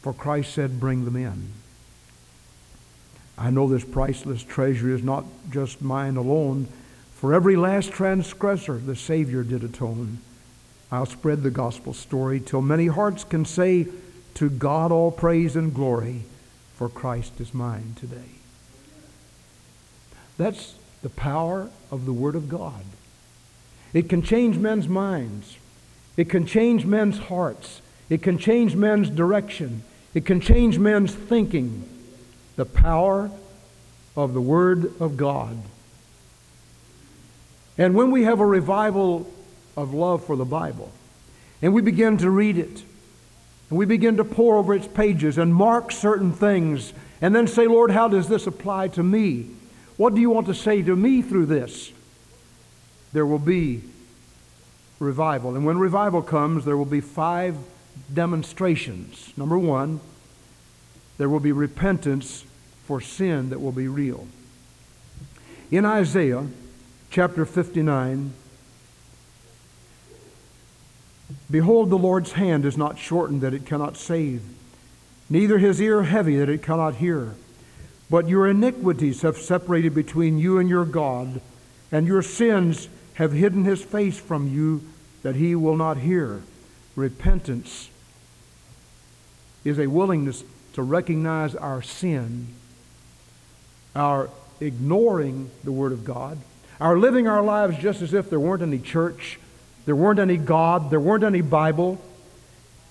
For 0.00 0.12
Christ 0.12 0.54
said, 0.54 0.78
Bring 0.78 1.04
them 1.06 1.16
in. 1.16 1.48
I 3.36 3.50
know 3.50 3.66
this 3.66 3.84
priceless 3.84 4.44
treasure 4.44 4.94
is 4.94 5.02
not 5.02 5.24
just 5.50 5.82
mine 5.82 6.16
alone. 6.16 6.68
For 7.14 7.34
every 7.34 7.56
last 7.56 7.90
transgressor, 7.90 8.78
the 8.78 8.94
Savior 8.94 9.42
did 9.42 9.64
atone. 9.64 10.18
I'll 10.96 11.04
spread 11.04 11.42
the 11.42 11.50
gospel 11.50 11.92
story 11.92 12.40
till 12.40 12.62
many 12.62 12.86
hearts 12.86 13.22
can 13.22 13.44
say, 13.44 13.86
To 14.34 14.48
God 14.48 14.90
all 14.90 15.10
praise 15.10 15.54
and 15.54 15.74
glory, 15.74 16.22
for 16.74 16.88
Christ 16.88 17.38
is 17.38 17.52
mine 17.52 17.94
today. 18.00 18.30
That's 20.38 20.76
the 21.02 21.10
power 21.10 21.68
of 21.90 22.06
the 22.06 22.14
Word 22.14 22.34
of 22.34 22.48
God. 22.48 22.82
It 23.92 24.08
can 24.08 24.22
change 24.22 24.56
men's 24.56 24.88
minds. 24.88 25.58
It 26.16 26.30
can 26.30 26.46
change 26.46 26.86
men's 26.86 27.18
hearts. 27.18 27.82
It 28.08 28.22
can 28.22 28.38
change 28.38 28.74
men's 28.74 29.10
direction. 29.10 29.82
It 30.14 30.24
can 30.24 30.40
change 30.40 30.78
men's 30.78 31.14
thinking. 31.14 31.86
The 32.56 32.64
power 32.64 33.30
of 34.16 34.32
the 34.32 34.40
Word 34.40 34.98
of 34.98 35.18
God. 35.18 35.58
And 37.76 37.94
when 37.94 38.10
we 38.10 38.24
have 38.24 38.40
a 38.40 38.46
revival 38.46 39.30
of 39.76 39.92
love 39.92 40.24
for 40.24 40.36
the 40.36 40.44
Bible, 40.44 40.90
and 41.62 41.74
we 41.74 41.82
begin 41.82 42.16
to 42.18 42.30
read 42.30 42.56
it, 42.56 42.82
and 43.68 43.78
we 43.78 43.86
begin 43.86 44.16
to 44.16 44.24
pore 44.24 44.56
over 44.56 44.74
its 44.74 44.86
pages 44.86 45.38
and 45.38 45.54
mark 45.54 45.92
certain 45.92 46.32
things, 46.32 46.92
and 47.20 47.34
then 47.34 47.46
say, 47.46 47.66
Lord, 47.66 47.90
how 47.90 48.08
does 48.08 48.28
this 48.28 48.46
apply 48.46 48.88
to 48.88 49.02
me? 49.02 49.50
What 49.96 50.14
do 50.14 50.20
you 50.20 50.30
want 50.30 50.46
to 50.46 50.54
say 50.54 50.82
to 50.82 50.94
me 50.94 51.22
through 51.22 51.46
this? 51.46 51.92
There 53.12 53.24
will 53.26 53.38
be 53.38 53.82
revival. 54.98 55.56
And 55.56 55.64
when 55.64 55.78
revival 55.78 56.22
comes, 56.22 56.64
there 56.64 56.76
will 56.76 56.84
be 56.84 57.00
five 57.00 57.56
demonstrations. 58.12 59.32
Number 59.36 59.58
one, 59.58 60.00
there 61.18 61.28
will 61.28 61.40
be 61.40 61.52
repentance 61.52 62.44
for 62.84 63.00
sin 63.00 63.50
that 63.50 63.60
will 63.60 63.72
be 63.72 63.88
real. 63.88 64.26
In 65.70 65.84
Isaiah 65.84 66.46
chapter 67.10 67.44
59, 67.44 68.32
Behold, 71.50 71.90
the 71.90 71.98
Lord's 71.98 72.32
hand 72.32 72.64
is 72.64 72.76
not 72.76 72.98
shortened 72.98 73.40
that 73.40 73.54
it 73.54 73.66
cannot 73.66 73.96
save, 73.96 74.42
neither 75.28 75.58
his 75.58 75.80
ear 75.80 76.04
heavy 76.04 76.36
that 76.36 76.48
it 76.48 76.62
cannot 76.62 76.96
hear. 76.96 77.34
But 78.08 78.28
your 78.28 78.46
iniquities 78.46 79.22
have 79.22 79.36
separated 79.36 79.94
between 79.94 80.38
you 80.38 80.58
and 80.58 80.68
your 80.68 80.84
God, 80.84 81.40
and 81.90 82.06
your 82.06 82.22
sins 82.22 82.88
have 83.14 83.32
hidden 83.32 83.64
his 83.64 83.82
face 83.82 84.18
from 84.18 84.48
you 84.48 84.82
that 85.22 85.36
he 85.36 85.54
will 85.54 85.76
not 85.76 85.98
hear. 85.98 86.42
Repentance 86.94 87.90
is 89.64 89.78
a 89.78 89.88
willingness 89.88 90.44
to 90.74 90.82
recognize 90.82 91.56
our 91.56 91.82
sin, 91.82 92.46
our 93.94 94.30
ignoring 94.60 95.50
the 95.64 95.72
Word 95.72 95.92
of 95.92 96.04
God, 96.04 96.38
our 96.80 96.98
living 96.98 97.26
our 97.26 97.42
lives 97.42 97.78
just 97.78 98.02
as 98.02 98.14
if 98.14 98.30
there 98.30 98.38
weren't 98.38 98.62
any 98.62 98.78
church, 98.78 99.40
There 99.86 99.96
weren't 99.96 100.18
any 100.18 100.36
God. 100.36 100.90
There 100.90 101.00
weren't 101.00 101.24
any 101.24 101.40
Bible. 101.40 102.00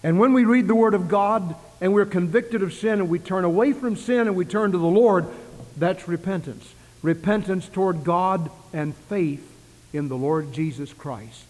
And 0.01 0.19
when 0.19 0.33
we 0.33 0.45
read 0.45 0.67
the 0.67 0.75
Word 0.75 0.93
of 0.93 1.07
God 1.07 1.55
and 1.79 1.93
we're 1.93 2.05
convicted 2.05 2.63
of 2.63 2.73
sin 2.73 2.99
and 2.99 3.09
we 3.09 3.19
turn 3.19 3.43
away 3.43 3.73
from 3.73 3.95
sin 3.95 4.21
and 4.21 4.35
we 4.35 4.45
turn 4.45 4.71
to 4.71 4.77
the 4.77 4.85
Lord, 4.85 5.27
that's 5.77 6.07
repentance. 6.07 6.73
Repentance 7.01 7.67
toward 7.67 8.03
God 8.03 8.49
and 8.73 8.95
faith 8.95 9.51
in 9.93 10.07
the 10.07 10.15
Lord 10.15 10.53
Jesus 10.53 10.93
Christ. 10.93 11.45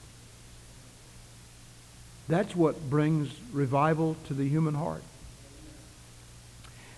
That's 2.27 2.55
what 2.55 2.89
brings 2.89 3.29
revival 3.53 4.17
to 4.27 4.33
the 4.33 4.47
human 4.47 4.73
heart. 4.73 5.03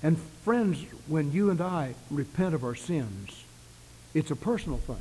And 0.01 0.18
friends, 0.46 0.86
when 1.08 1.32
you 1.32 1.50
and 1.50 1.60
I 1.60 1.96
repent 2.10 2.56
of 2.56 2.63
our 2.63 2.75
sins, 2.75 3.44
it's 4.13 4.32
a 4.32 4.36
personal 4.36 4.77
thing. 4.77 4.96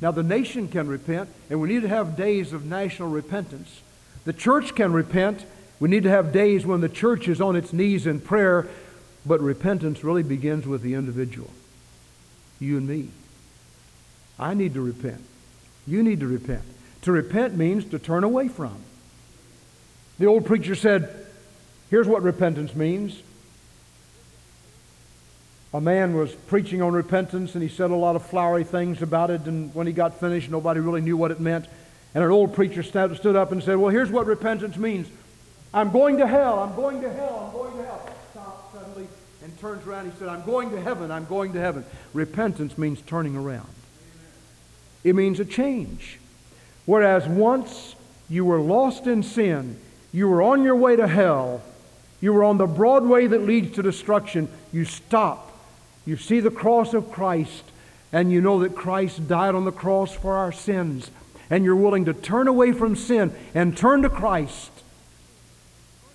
Now, 0.00 0.10
the 0.10 0.22
nation 0.22 0.68
can 0.68 0.88
repent, 0.88 1.28
and 1.50 1.60
we 1.60 1.68
need 1.68 1.82
to 1.82 1.88
have 1.88 2.16
days 2.16 2.52
of 2.52 2.64
national 2.64 3.10
repentance. 3.10 3.80
The 4.24 4.32
church 4.32 4.74
can 4.74 4.92
repent. 4.92 5.44
We 5.78 5.88
need 5.88 6.04
to 6.04 6.10
have 6.10 6.32
days 6.32 6.64
when 6.64 6.80
the 6.80 6.88
church 6.88 7.28
is 7.28 7.40
on 7.40 7.56
its 7.56 7.72
knees 7.72 8.06
in 8.06 8.20
prayer, 8.20 8.68
but 9.26 9.40
repentance 9.40 10.02
really 10.02 10.22
begins 10.22 10.66
with 10.66 10.82
the 10.82 10.94
individual 10.94 11.50
you 12.60 12.76
and 12.76 12.86
me. 12.86 13.08
I 14.38 14.54
need 14.54 14.74
to 14.74 14.80
repent. 14.80 15.22
You 15.86 16.02
need 16.02 16.20
to 16.20 16.26
repent. 16.26 16.62
To 17.02 17.12
repent 17.12 17.56
means 17.56 17.86
to 17.86 17.98
turn 17.98 18.22
away 18.22 18.48
from. 18.48 18.76
The 20.18 20.26
old 20.26 20.44
preacher 20.44 20.74
said, 20.74 21.26
Here's 21.88 22.06
what 22.06 22.22
repentance 22.22 22.74
means 22.74 23.22
a 25.72 25.80
man 25.80 26.14
was 26.14 26.32
preaching 26.34 26.82
on 26.82 26.92
repentance 26.92 27.54
and 27.54 27.62
he 27.62 27.68
said 27.68 27.90
a 27.90 27.96
lot 27.96 28.16
of 28.16 28.26
flowery 28.26 28.64
things 28.64 29.02
about 29.02 29.30
it. 29.30 29.42
And 29.42 29.72
when 29.74 29.86
he 29.86 29.92
got 29.92 30.18
finished, 30.18 30.50
nobody 30.50 30.80
really 30.80 31.00
knew 31.00 31.16
what 31.16 31.30
it 31.30 31.38
meant. 31.38 31.66
And 32.14 32.24
an 32.24 32.30
old 32.30 32.54
preacher 32.54 32.82
stood 32.82 33.36
up 33.36 33.52
and 33.52 33.62
said, 33.62 33.76
Well, 33.76 33.90
here's 33.90 34.10
what 34.10 34.26
repentance 34.26 34.76
means 34.76 35.08
I'm 35.72 35.92
going 35.92 36.18
to 36.18 36.26
hell, 36.26 36.58
I'm 36.58 36.74
going 36.74 37.00
to 37.02 37.12
hell, 37.12 37.46
I'm 37.46 37.52
going 37.52 37.76
to 37.76 37.84
hell. 37.84 38.10
Stopped 38.32 38.74
suddenly 38.74 39.06
and 39.44 39.60
turns 39.60 39.86
around. 39.86 40.10
He 40.10 40.18
said, 40.18 40.28
I'm 40.28 40.44
going 40.44 40.70
to 40.70 40.80
heaven, 40.80 41.12
I'm 41.12 41.26
going 41.26 41.52
to 41.52 41.60
heaven. 41.60 41.84
Repentance 42.12 42.76
means 42.76 43.00
turning 43.02 43.36
around, 43.36 43.68
it 45.04 45.14
means 45.14 45.38
a 45.38 45.44
change. 45.44 46.18
Whereas 46.84 47.28
once 47.28 47.94
you 48.28 48.44
were 48.44 48.58
lost 48.58 49.06
in 49.06 49.22
sin, 49.22 49.78
you 50.12 50.28
were 50.28 50.42
on 50.42 50.64
your 50.64 50.74
way 50.74 50.96
to 50.96 51.06
hell, 51.06 51.62
you 52.20 52.32
were 52.32 52.42
on 52.42 52.58
the 52.58 52.66
broad 52.66 53.04
way 53.06 53.28
that 53.28 53.42
leads 53.42 53.76
to 53.76 53.82
destruction, 53.84 54.48
you 54.72 54.84
stop 54.84 55.49
you 56.10 56.16
see 56.16 56.40
the 56.40 56.50
cross 56.50 56.92
of 56.92 57.12
Christ, 57.12 57.62
and 58.12 58.32
you 58.32 58.40
know 58.40 58.58
that 58.62 58.74
Christ 58.74 59.28
died 59.28 59.54
on 59.54 59.64
the 59.64 59.70
cross 59.70 60.12
for 60.12 60.34
our 60.34 60.50
sins, 60.50 61.08
and 61.48 61.64
you're 61.64 61.76
willing 61.76 62.06
to 62.06 62.12
turn 62.12 62.48
away 62.48 62.72
from 62.72 62.96
sin 62.96 63.32
and 63.54 63.76
turn 63.76 64.02
to 64.02 64.10
Christ, 64.10 64.72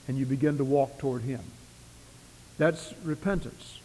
and 0.09 0.17
you 0.17 0.25
begin 0.25 0.57
to 0.57 0.65
walk 0.65 0.97
toward 0.97 1.21
Him. 1.21 1.39
That's 2.57 2.93
repentance. 3.05 3.79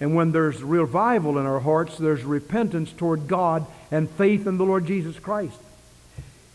And 0.00 0.14
when 0.14 0.32
there's 0.32 0.62
revival 0.62 1.38
in 1.38 1.46
our 1.46 1.60
hearts, 1.60 1.96
there's 1.96 2.22
repentance 2.22 2.92
toward 2.92 3.26
God 3.26 3.66
and 3.90 4.10
faith 4.10 4.46
in 4.46 4.58
the 4.58 4.66
Lord 4.66 4.86
Jesus 4.86 5.18
Christ. 5.18 5.58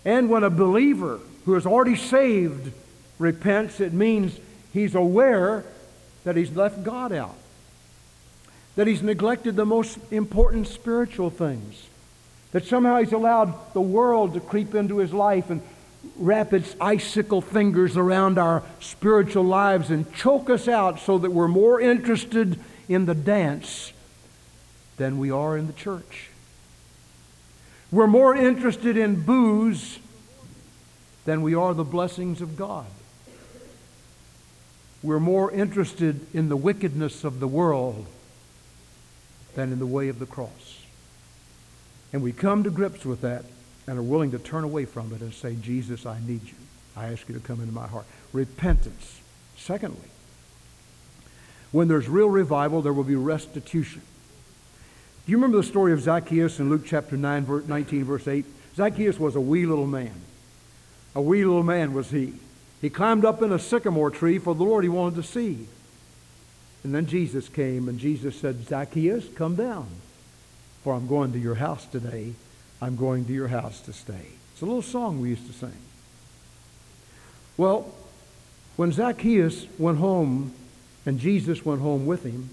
And 0.05 0.29
when 0.29 0.43
a 0.43 0.51
believer 0.51 1.19
who 1.45 1.55
is 1.55 1.65
already 1.65 1.95
saved 1.95 2.71
repents, 3.17 3.79
it 3.79 3.91
means 3.91 4.39
he's 4.71 4.93
aware 4.93 5.65
that 6.25 6.35
he's 6.35 6.51
left 6.51 6.83
God 6.83 7.11
out 7.11 7.37
that 8.75 8.87
he's 8.87 9.01
neglected 9.01 9.55
the 9.55 9.65
most 9.65 9.99
important 10.11 10.67
spiritual 10.67 11.29
things, 11.29 11.87
that 12.51 12.65
somehow 12.65 12.99
he's 12.99 13.11
allowed 13.11 13.73
the 13.73 13.81
world 13.81 14.33
to 14.33 14.39
creep 14.39 14.75
into 14.75 14.97
his 14.97 15.13
life 15.13 15.49
and 15.49 15.61
wrap 16.17 16.53
its 16.53 16.75
icicle 16.79 17.41
fingers 17.41 17.97
around 17.97 18.37
our 18.37 18.63
spiritual 18.79 19.43
lives 19.43 19.89
and 19.89 20.11
choke 20.13 20.49
us 20.49 20.67
out 20.67 20.99
so 20.99 21.17
that 21.17 21.31
we're 21.31 21.47
more 21.47 21.79
interested 21.79 22.59
in 22.87 23.05
the 23.05 23.13
dance 23.15 23.93
than 24.97 25.17
we 25.17 25.31
are 25.31 25.57
in 25.57 25.67
the 25.67 25.73
church. 25.73 26.29
We're 27.91 28.07
more 28.07 28.35
interested 28.35 28.97
in 28.97 29.21
booze 29.21 29.99
than 31.25 31.41
we 31.41 31.53
are 31.53 31.73
the 31.73 31.83
blessings 31.83 32.41
of 32.41 32.57
God. 32.57 32.85
We're 35.03 35.19
more 35.19 35.51
interested 35.51 36.25
in 36.33 36.49
the 36.49 36.55
wickedness 36.55 37.23
of 37.23 37.39
the 37.39 37.47
world 37.47 38.05
than 39.55 39.71
in 39.71 39.79
the 39.79 39.85
way 39.85 40.09
of 40.09 40.19
the 40.19 40.25
cross. 40.25 40.85
And 42.13 42.21
we 42.21 42.31
come 42.31 42.63
to 42.63 42.69
grips 42.69 43.05
with 43.05 43.21
that 43.21 43.45
and 43.87 43.97
are 43.97 44.03
willing 44.03 44.31
to 44.31 44.39
turn 44.39 44.63
away 44.63 44.85
from 44.85 45.13
it 45.13 45.21
and 45.21 45.33
say, 45.33 45.55
Jesus, 45.55 46.05
I 46.05 46.19
need 46.25 46.43
you. 46.43 46.55
I 46.95 47.11
ask 47.11 47.27
you 47.27 47.35
to 47.35 47.41
come 47.41 47.61
into 47.61 47.73
my 47.73 47.87
heart. 47.87 48.05
Repentance. 48.33 49.21
Secondly, 49.57 50.09
when 51.71 51.87
there's 51.87 52.09
real 52.09 52.29
revival, 52.29 52.81
there 52.81 52.93
will 52.93 53.03
be 53.03 53.15
restitution. 53.15 54.01
Do 55.25 55.31
you 55.31 55.37
remember 55.37 55.57
the 55.57 55.63
story 55.63 55.93
of 55.93 56.01
Zacchaeus 56.01 56.59
in 56.59 56.69
Luke 56.69 56.83
chapter 56.85 57.15
9, 57.15 57.45
verse 57.45 57.67
19, 57.67 58.03
verse 58.03 58.27
8? 58.27 58.45
Zacchaeus 58.75 59.19
was 59.19 59.35
a 59.35 59.41
wee 59.41 59.65
little 59.65 59.87
man. 59.87 60.13
A 61.15 61.21
wee 61.21 61.45
little 61.45 61.63
man 61.63 61.93
was 61.93 62.09
he. 62.09 62.33
He 62.81 62.89
climbed 62.89 63.23
up 63.23 63.41
in 63.41 63.51
a 63.51 63.59
sycamore 63.59 64.09
tree 64.09 64.39
for 64.39 64.55
the 64.55 64.63
Lord 64.63 64.83
he 64.83 64.89
wanted 64.89 65.15
to 65.17 65.23
see. 65.23 65.67
And 66.83 66.95
then 66.95 67.05
Jesus 67.05 67.47
came, 67.47 67.87
and 67.87 67.99
Jesus 67.99 68.35
said, 68.35 68.67
Zacchaeus, 68.67 69.27
come 69.35 69.55
down, 69.55 69.87
for 70.83 70.93
I'm 70.93 71.07
going 71.07 71.31
to 71.33 71.39
your 71.39 71.55
house 71.55 71.85
today. 71.85 72.33
I'm 72.81 72.95
going 72.95 73.25
to 73.25 73.33
your 73.33 73.49
house 73.49 73.81
to 73.81 73.93
stay. 73.93 74.25
It's 74.53 74.61
a 74.61 74.65
little 74.65 74.81
song 74.81 75.21
we 75.21 75.29
used 75.29 75.45
to 75.45 75.53
sing. 75.53 75.77
Well, 77.57 77.93
when 78.77 78.91
Zacchaeus 78.91 79.67
went 79.77 79.99
home, 79.99 80.53
and 81.05 81.19
Jesus 81.19 81.63
went 81.63 81.81
home 81.81 82.05
with 82.07 82.23
him, 82.23 82.49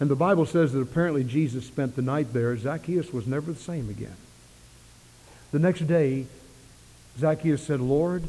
and 0.00 0.10
the 0.10 0.16
Bible 0.16 0.46
says 0.46 0.72
that 0.72 0.80
apparently 0.80 1.24
Jesus 1.24 1.66
spent 1.66 1.96
the 1.96 2.02
night 2.02 2.32
there, 2.32 2.56
Zacchaeus 2.56 3.12
was 3.12 3.26
never 3.26 3.52
the 3.52 3.60
same 3.60 3.90
again. 3.90 4.16
The 5.52 5.58
next 5.58 5.86
day, 5.86 6.26
Zacchaeus 7.18 7.62
said, 7.62 7.80
Lord, 7.80 8.24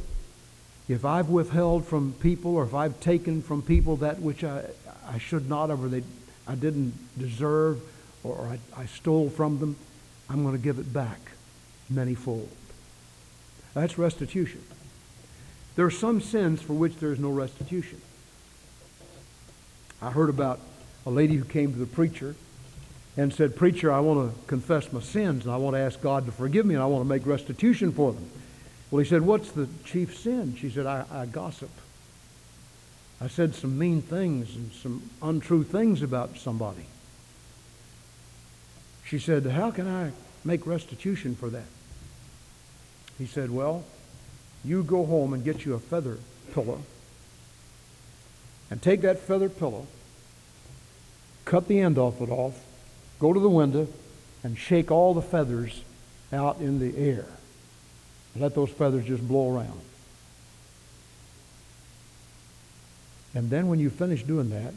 if 0.88 1.04
I've 1.04 1.30
withheld 1.30 1.86
from 1.86 2.14
people 2.14 2.56
or 2.56 2.64
if 2.64 2.74
I've 2.74 3.00
taken 3.00 3.42
from 3.42 3.62
people 3.62 3.98
that 3.98 4.22
which 4.22 4.44
I, 4.44 4.64
I 5.06 5.18
should 5.18 5.50
not 5.50 5.70
have 5.70 5.84
or 5.84 5.90
they, 5.90 6.04
I 6.48 6.56
didn't 6.56 6.94
deserve 7.18 7.82
or 8.24 8.48
I, 8.76 8.82
I 8.82 8.86
stole 8.86 9.30
from 9.30 9.60
them, 9.60 9.76
I'm 10.30 10.44
going 10.44 10.56
to 10.56 10.62
give 10.62 10.80
it 10.80 10.92
back 10.94 11.20
manyfold. 11.92 12.48
That's 13.74 13.98
restitution. 13.98 14.64
There 15.76 15.86
are 15.86 15.92
some 15.92 16.22
sins 16.22 16.62
for 16.62 16.74
which 16.74 16.96
there 16.98 17.12
is 17.12 17.20
no 17.20 17.30
restitution. 17.30 18.02
I 20.02 20.12
heard 20.12 20.30
about 20.30 20.60
a 21.06 21.10
lady 21.10 21.36
who 21.36 21.44
came 21.44 21.72
to 21.74 21.80
the 21.80 21.86
preacher 21.86 22.36
and 23.16 23.34
said, 23.34 23.56
Preacher, 23.56 23.92
I 23.92 24.00
want 24.00 24.32
to 24.32 24.48
confess 24.48 24.92
my 24.92 25.02
sins 25.02 25.46
and 25.46 25.54
I 25.54 25.58
want 25.58 25.76
to 25.76 25.80
ask 25.80 26.00
God 26.02 26.26
to 26.26 26.32
forgive 26.32 26.66
me 26.66 26.76
and 26.76 26.84
I 26.84 26.88
want 26.88 27.04
to 27.04 27.08
make 27.08 27.26
restitution 27.26 27.92
for 27.92 28.14
them. 28.14 28.30
Well, 28.90 29.00
he 29.00 29.10
said, 29.10 29.22
What's 29.22 29.52
the 29.52 29.68
chief 29.84 30.18
sin? 30.18 30.56
She 30.56 30.70
said, 30.70 30.86
I, 30.86 31.06
I 31.12 31.26
gossip. 31.26 31.70
I 33.20 33.28
said 33.28 33.56
some 33.56 33.78
mean 33.78 34.02
things 34.02 34.56
and 34.56 34.72
some 34.72 35.10
untrue 35.22 35.64
things 35.64 36.02
about 36.02 36.38
somebody. 36.38 36.86
She 39.06 39.20
said, 39.20 39.46
How 39.46 39.72
can 39.72 39.88
I 39.88 40.12
make 40.46 40.68
restitution 40.68 41.36
for 41.36 41.50
that? 41.50 41.66
He 43.18 43.26
said, 43.26 43.52
Well, 43.52 43.84
you 44.64 44.84
go 44.84 45.06
home 45.06 45.34
and 45.34 45.44
get 45.44 45.66
you 45.66 45.74
a 45.74 45.80
feather 45.80 46.18
pillow 46.54 46.82
and 48.70 48.82
take 48.82 49.02
that 49.02 49.20
feather 49.20 49.50
pillow, 49.50 49.88
cut 51.46 51.68
the 51.68 51.80
end 51.80 51.98
off 51.98 52.22
it 52.22 52.30
off, 52.30 52.60
go 53.20 53.34
to 53.34 53.40
the 53.40 53.50
window, 53.50 53.88
and 54.44 54.58
shake 54.58 54.92
all 54.92 55.14
the 55.14 55.22
feathers 55.22 55.84
out 56.32 56.60
in 56.60 56.80
the 56.80 56.98
air. 56.98 57.26
Let 58.40 58.56
those 58.56 58.70
feathers 58.70 59.06
just 59.06 59.28
blow 59.28 59.56
around. 59.56 59.80
And 63.34 63.50
then 63.50 63.68
when 63.68 63.80
you 63.80 63.90
finish 63.90 64.24
doing 64.24 64.50
that, 64.50 64.74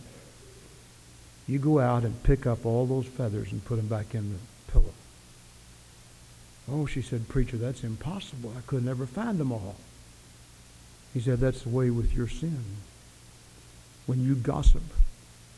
you 1.46 1.58
go 1.58 1.80
out 1.80 2.04
and 2.04 2.22
pick 2.22 2.46
up 2.46 2.64
all 2.64 2.86
those 2.86 3.06
feathers 3.06 3.52
and 3.52 3.64
put 3.64 3.76
them 3.76 3.88
back 3.88 4.14
in 4.14 4.32
the 4.32 4.72
pillow. 4.72 4.92
Oh, 6.70 6.86
she 6.86 7.02
said, 7.02 7.28
Preacher, 7.28 7.56
that's 7.56 7.82
impossible. 7.82 8.52
I 8.56 8.60
could 8.62 8.84
never 8.84 9.06
find 9.06 9.38
them 9.38 9.50
all. 9.50 9.76
He 11.12 11.20
said, 11.20 11.40
That's 11.40 11.62
the 11.62 11.70
way 11.70 11.90
with 11.90 12.14
your 12.14 12.28
sin. 12.28 12.62
When 14.06 14.24
you 14.24 14.34
gossip 14.34 14.82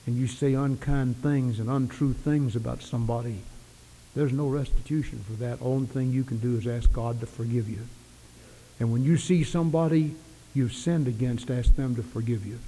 and 0.06 0.16
you 0.16 0.26
say 0.26 0.54
unkind 0.54 1.16
things 1.16 1.58
and 1.58 1.68
untrue 1.68 2.12
things 2.12 2.56
about 2.56 2.82
somebody, 2.82 3.40
there's 4.14 4.32
no 4.32 4.48
restitution 4.48 5.24
for 5.26 5.32
that. 5.34 5.58
Only 5.62 5.86
thing 5.86 6.12
you 6.12 6.24
can 6.24 6.38
do 6.38 6.56
is 6.56 6.66
ask 6.66 6.92
God 6.92 7.20
to 7.20 7.26
forgive 7.26 7.68
you. 7.68 7.86
And 8.80 8.92
when 8.92 9.04
you 9.04 9.16
see 9.16 9.44
somebody 9.44 10.14
you've 10.54 10.74
sinned 10.74 11.08
against, 11.08 11.50
ask 11.50 11.74
them 11.76 11.94
to 11.96 12.02
forgive 12.02 12.44
you 12.44 12.58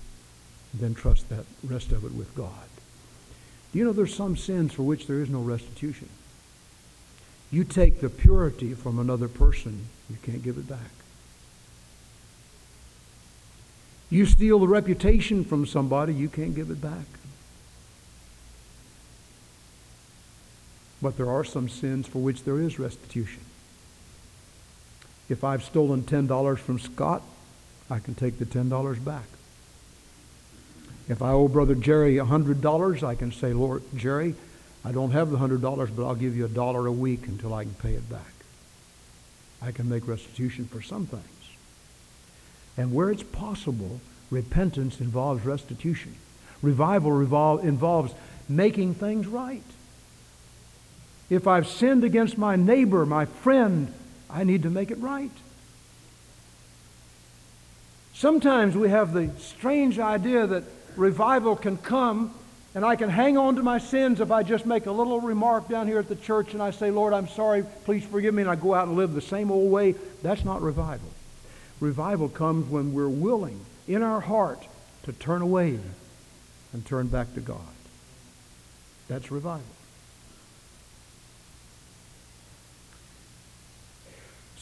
then 0.80 0.94
trust 0.94 1.28
that 1.28 1.44
rest 1.62 1.92
of 1.92 2.04
it 2.04 2.12
with 2.12 2.34
God. 2.34 2.50
Do 3.72 3.78
you 3.78 3.84
know 3.84 3.92
there's 3.92 4.14
some 4.14 4.36
sins 4.36 4.72
for 4.72 4.82
which 4.82 5.06
there 5.06 5.20
is 5.20 5.30
no 5.30 5.40
restitution? 5.40 6.08
You 7.50 7.64
take 7.64 8.00
the 8.00 8.08
purity 8.08 8.74
from 8.74 8.98
another 8.98 9.28
person, 9.28 9.86
you 10.10 10.16
can't 10.22 10.42
give 10.42 10.58
it 10.58 10.68
back. 10.68 10.78
You 14.10 14.26
steal 14.26 14.58
the 14.58 14.68
reputation 14.68 15.44
from 15.44 15.66
somebody, 15.66 16.14
you 16.14 16.28
can't 16.28 16.54
give 16.54 16.70
it 16.70 16.80
back. 16.80 17.06
But 21.04 21.18
there 21.18 21.28
are 21.28 21.44
some 21.44 21.68
sins 21.68 22.06
for 22.06 22.20
which 22.20 22.44
there 22.44 22.58
is 22.58 22.78
restitution. 22.78 23.42
If 25.28 25.44
I've 25.44 25.62
stolen 25.62 26.04
$10 26.04 26.58
from 26.58 26.78
Scott, 26.78 27.20
I 27.90 27.98
can 27.98 28.14
take 28.14 28.38
the 28.38 28.46
$10 28.46 29.04
back. 29.04 29.26
If 31.06 31.20
I 31.20 31.32
owe 31.32 31.46
Brother 31.46 31.74
Jerry 31.74 32.14
$100, 32.14 33.02
I 33.02 33.14
can 33.16 33.32
say, 33.32 33.52
Lord, 33.52 33.82
Jerry, 33.94 34.34
I 34.82 34.92
don't 34.92 35.10
have 35.10 35.30
the 35.30 35.36
$100, 35.36 35.94
but 35.94 36.06
I'll 36.06 36.14
give 36.14 36.38
you 36.38 36.46
a 36.46 36.48
dollar 36.48 36.86
a 36.86 36.92
week 36.92 37.26
until 37.26 37.52
I 37.52 37.64
can 37.64 37.74
pay 37.74 37.92
it 37.92 38.08
back. 38.08 38.32
I 39.60 39.72
can 39.72 39.90
make 39.90 40.08
restitution 40.08 40.64
for 40.64 40.80
some 40.80 41.04
things. 41.04 41.50
And 42.78 42.94
where 42.94 43.10
it's 43.10 43.22
possible, 43.22 44.00
repentance 44.30 45.00
involves 45.00 45.44
restitution. 45.44 46.14
Revival 46.62 47.10
revol- 47.10 47.62
involves 47.62 48.14
making 48.48 48.94
things 48.94 49.26
right. 49.26 49.60
If 51.30 51.46
I've 51.46 51.66
sinned 51.66 52.04
against 52.04 52.36
my 52.36 52.56
neighbor, 52.56 53.06
my 53.06 53.24
friend, 53.24 53.92
I 54.28 54.44
need 54.44 54.62
to 54.64 54.70
make 54.70 54.90
it 54.90 54.98
right. 54.98 55.30
Sometimes 58.14 58.76
we 58.76 58.90
have 58.90 59.12
the 59.12 59.30
strange 59.38 59.98
idea 59.98 60.46
that 60.46 60.64
revival 60.96 61.56
can 61.56 61.76
come 61.76 62.34
and 62.74 62.84
I 62.84 62.96
can 62.96 63.08
hang 63.08 63.38
on 63.38 63.56
to 63.56 63.62
my 63.62 63.78
sins 63.78 64.20
if 64.20 64.32
I 64.32 64.42
just 64.42 64.66
make 64.66 64.86
a 64.86 64.92
little 64.92 65.20
remark 65.20 65.68
down 65.68 65.86
here 65.86 66.00
at 66.00 66.08
the 66.08 66.16
church 66.16 66.54
and 66.54 66.62
I 66.62 66.72
say, 66.72 66.90
Lord, 66.90 67.12
I'm 67.12 67.28
sorry, 67.28 67.64
please 67.84 68.04
forgive 68.04 68.34
me, 68.34 68.42
and 68.42 68.50
I 68.50 68.56
go 68.56 68.74
out 68.74 68.88
and 68.88 68.96
live 68.96 69.14
the 69.14 69.20
same 69.20 69.52
old 69.52 69.70
way. 69.70 69.94
That's 70.22 70.44
not 70.44 70.60
revival. 70.60 71.08
Revival 71.78 72.28
comes 72.28 72.68
when 72.68 72.92
we're 72.92 73.08
willing 73.08 73.60
in 73.86 74.02
our 74.02 74.20
heart 74.20 74.66
to 75.04 75.12
turn 75.12 75.40
away 75.40 75.78
and 76.72 76.84
turn 76.84 77.06
back 77.06 77.32
to 77.34 77.40
God. 77.40 77.60
That's 79.06 79.30
revival. 79.30 79.73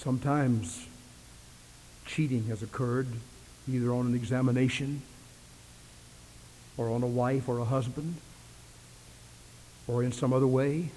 Sometimes 0.02 0.88
cheating 2.06 2.46
has 2.46 2.60
occurred, 2.60 3.06
either 3.70 3.92
on 3.92 4.06
an 4.06 4.14
examination 4.16 5.00
or 6.76 6.90
on 6.90 7.04
a 7.04 7.06
wife 7.06 7.48
or 7.48 7.58
a 7.58 7.64
husband 7.64 8.16
or 9.86 10.02
in 10.02 10.10
some 10.10 10.32
other 10.32 10.46
way. 10.48 10.90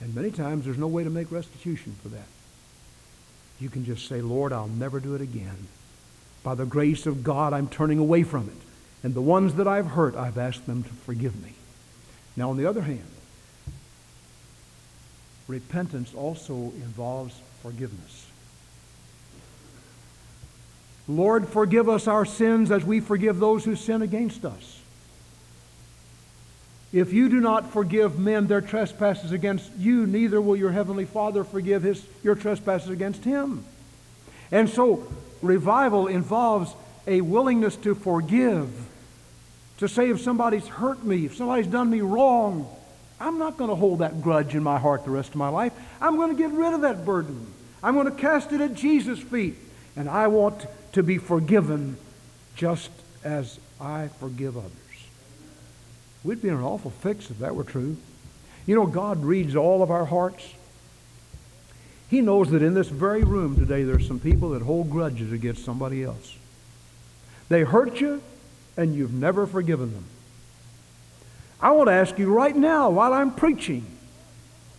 And 0.00 0.14
many 0.14 0.30
times 0.30 0.64
there's 0.64 0.78
no 0.78 0.86
way 0.86 1.02
to 1.02 1.10
make 1.10 1.32
restitution 1.32 1.96
for 2.00 2.08
that. 2.10 2.28
You 3.58 3.68
can 3.68 3.84
just 3.84 4.06
say, 4.06 4.20
Lord, 4.20 4.52
I'll 4.52 4.68
never 4.68 5.00
do 5.00 5.16
it 5.16 5.20
again. 5.20 5.66
By 6.44 6.54
the 6.54 6.66
grace 6.66 7.04
of 7.04 7.24
God, 7.24 7.52
I'm 7.52 7.66
turning 7.66 7.98
away 7.98 8.22
from 8.22 8.48
it. 8.48 8.62
And 9.02 9.14
the 9.14 9.20
ones 9.20 9.54
that 9.54 9.66
I've 9.66 9.86
hurt, 9.86 10.14
I've 10.14 10.38
asked 10.38 10.66
them 10.66 10.84
to 10.84 10.90
forgive 10.90 11.42
me. 11.42 11.54
Now, 12.36 12.50
on 12.50 12.56
the 12.56 12.66
other 12.66 12.82
hand, 12.82 13.10
repentance 15.48 16.14
also 16.14 16.54
involves 16.54 17.34
forgiveness. 17.62 18.26
Lord, 21.08 21.48
forgive 21.48 21.88
us 21.88 22.06
our 22.06 22.26
sins 22.26 22.70
as 22.70 22.84
we 22.84 23.00
forgive 23.00 23.38
those 23.38 23.64
who 23.64 23.74
sin 23.74 24.02
against 24.02 24.44
us. 24.44 24.78
If 26.92 27.12
you 27.12 27.28
do 27.28 27.40
not 27.40 27.72
forgive 27.72 28.18
men 28.18 28.46
their 28.46 28.60
trespasses 28.60 29.32
against 29.32 29.70
you, 29.78 30.06
neither 30.06 30.40
will 30.40 30.56
your 30.56 30.70
heavenly 30.70 31.06
Father 31.06 31.44
forgive 31.44 31.82
his, 31.82 32.04
your 32.22 32.34
trespasses 32.34 32.90
against 32.90 33.24
him. 33.24 33.64
And 34.50 34.68
so, 34.68 35.10
revival 35.42 36.06
involves 36.06 36.72
a 37.06 37.20
willingness 37.22 37.76
to 37.76 37.94
forgive, 37.94 38.70
to 39.78 39.88
say 39.88 40.10
if 40.10 40.20
somebody's 40.20 40.66
hurt 40.66 41.04
me, 41.04 41.26
if 41.26 41.36
somebody's 41.36 41.66
done 41.66 41.90
me 41.90 42.00
wrong, 42.00 42.68
I'm 43.20 43.38
not 43.38 43.56
going 43.56 43.70
to 43.70 43.76
hold 43.76 43.98
that 43.98 44.22
grudge 44.22 44.54
in 44.54 44.62
my 44.62 44.78
heart 44.78 45.04
the 45.04 45.10
rest 45.10 45.30
of 45.30 45.36
my 45.36 45.48
life. 45.48 45.72
I'm 46.00 46.16
going 46.16 46.34
to 46.36 46.40
get 46.40 46.52
rid 46.52 46.72
of 46.72 46.82
that 46.82 47.04
burden. 47.04 47.52
I'm 47.82 47.94
going 47.94 48.06
to 48.06 48.12
cast 48.12 48.52
it 48.52 48.60
at 48.60 48.74
Jesus' 48.74 49.18
feet. 49.18 49.56
And 49.96 50.08
I 50.08 50.28
want 50.28 50.66
to 50.92 51.02
be 51.02 51.18
forgiven 51.18 51.96
just 52.54 52.90
as 53.24 53.58
I 53.80 54.08
forgive 54.20 54.56
others. 54.56 54.72
We'd 56.22 56.42
be 56.42 56.48
in 56.48 56.54
an 56.54 56.62
awful 56.62 56.90
fix 56.90 57.30
if 57.30 57.38
that 57.38 57.54
were 57.54 57.64
true. 57.64 57.96
You 58.66 58.74
know, 58.74 58.86
God 58.86 59.24
reads 59.24 59.56
all 59.56 59.82
of 59.82 59.90
our 59.90 60.04
hearts. 60.04 60.54
He 62.08 62.20
knows 62.20 62.50
that 62.50 62.62
in 62.62 62.74
this 62.74 62.88
very 62.88 63.24
room 63.24 63.56
today 63.56 63.82
there's 63.82 64.06
some 64.06 64.20
people 64.20 64.50
that 64.50 64.62
hold 64.62 64.90
grudges 64.90 65.32
against 65.32 65.64
somebody 65.64 66.02
else. 66.04 66.36
They 67.48 67.62
hurt 67.62 68.00
you, 68.00 68.22
and 68.76 68.94
you've 68.94 69.12
never 69.12 69.46
forgiven 69.46 69.92
them. 69.94 70.04
I 71.60 71.72
want 71.72 71.88
to 71.88 71.92
ask 71.92 72.18
you 72.18 72.32
right 72.32 72.54
now, 72.54 72.90
while 72.90 73.12
I'm 73.12 73.32
preaching, 73.32 73.84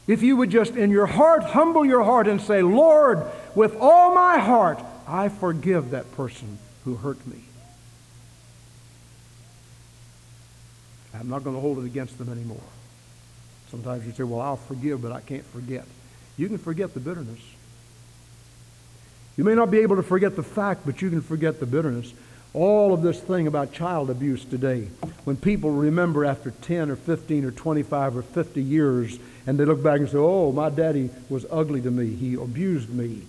if 0.07 0.23
you 0.23 0.37
would 0.37 0.49
just 0.49 0.75
in 0.75 0.91
your 0.91 1.05
heart 1.05 1.43
humble 1.43 1.85
your 1.85 2.03
heart 2.03 2.27
and 2.27 2.41
say, 2.41 2.61
Lord, 2.61 3.23
with 3.53 3.75
all 3.79 4.15
my 4.15 4.39
heart, 4.39 4.83
I 5.07 5.29
forgive 5.29 5.91
that 5.91 6.11
person 6.13 6.57
who 6.85 6.95
hurt 6.95 7.25
me. 7.27 7.43
I'm 11.13 11.29
not 11.29 11.43
going 11.43 11.55
to 11.55 11.59
hold 11.59 11.79
it 11.79 11.85
against 11.85 12.17
them 12.17 12.31
anymore. 12.31 12.61
Sometimes 13.69 14.05
you 14.05 14.13
say, 14.13 14.23
well, 14.23 14.41
I'll 14.41 14.55
forgive, 14.55 15.01
but 15.01 15.11
I 15.11 15.19
can't 15.19 15.45
forget. 15.45 15.85
You 16.37 16.47
can 16.47 16.57
forget 16.57 16.93
the 16.93 16.99
bitterness. 16.99 17.41
You 19.35 19.43
may 19.43 19.53
not 19.53 19.69
be 19.69 19.79
able 19.79 19.97
to 19.97 20.03
forget 20.03 20.35
the 20.35 20.43
fact, 20.43 20.81
but 20.85 21.01
you 21.01 21.09
can 21.09 21.21
forget 21.21 21.59
the 21.59 21.65
bitterness. 21.65 22.13
All 22.53 22.93
of 22.93 23.01
this 23.01 23.19
thing 23.19 23.47
about 23.47 23.73
child 23.73 24.09
abuse 24.09 24.43
today, 24.45 24.87
when 25.29 25.37
people 25.37 25.69
remember 25.69 26.25
after 26.25 26.49
10 26.49 26.89
or 26.89 26.95
15 26.95 27.45
or 27.45 27.51
25 27.51 28.17
or 28.17 28.23
50 28.23 28.63
years, 28.63 29.19
and 29.45 29.59
they 29.59 29.63
look 29.63 29.83
back 29.83 29.99
and 29.99 30.09
say, 30.09 30.17
oh, 30.17 30.51
my 30.51 30.71
daddy 30.71 31.11
was 31.29 31.45
ugly 31.51 31.79
to 31.81 31.91
me. 31.91 32.15
He 32.15 32.33
abused 32.33 32.89
me. 32.89 33.21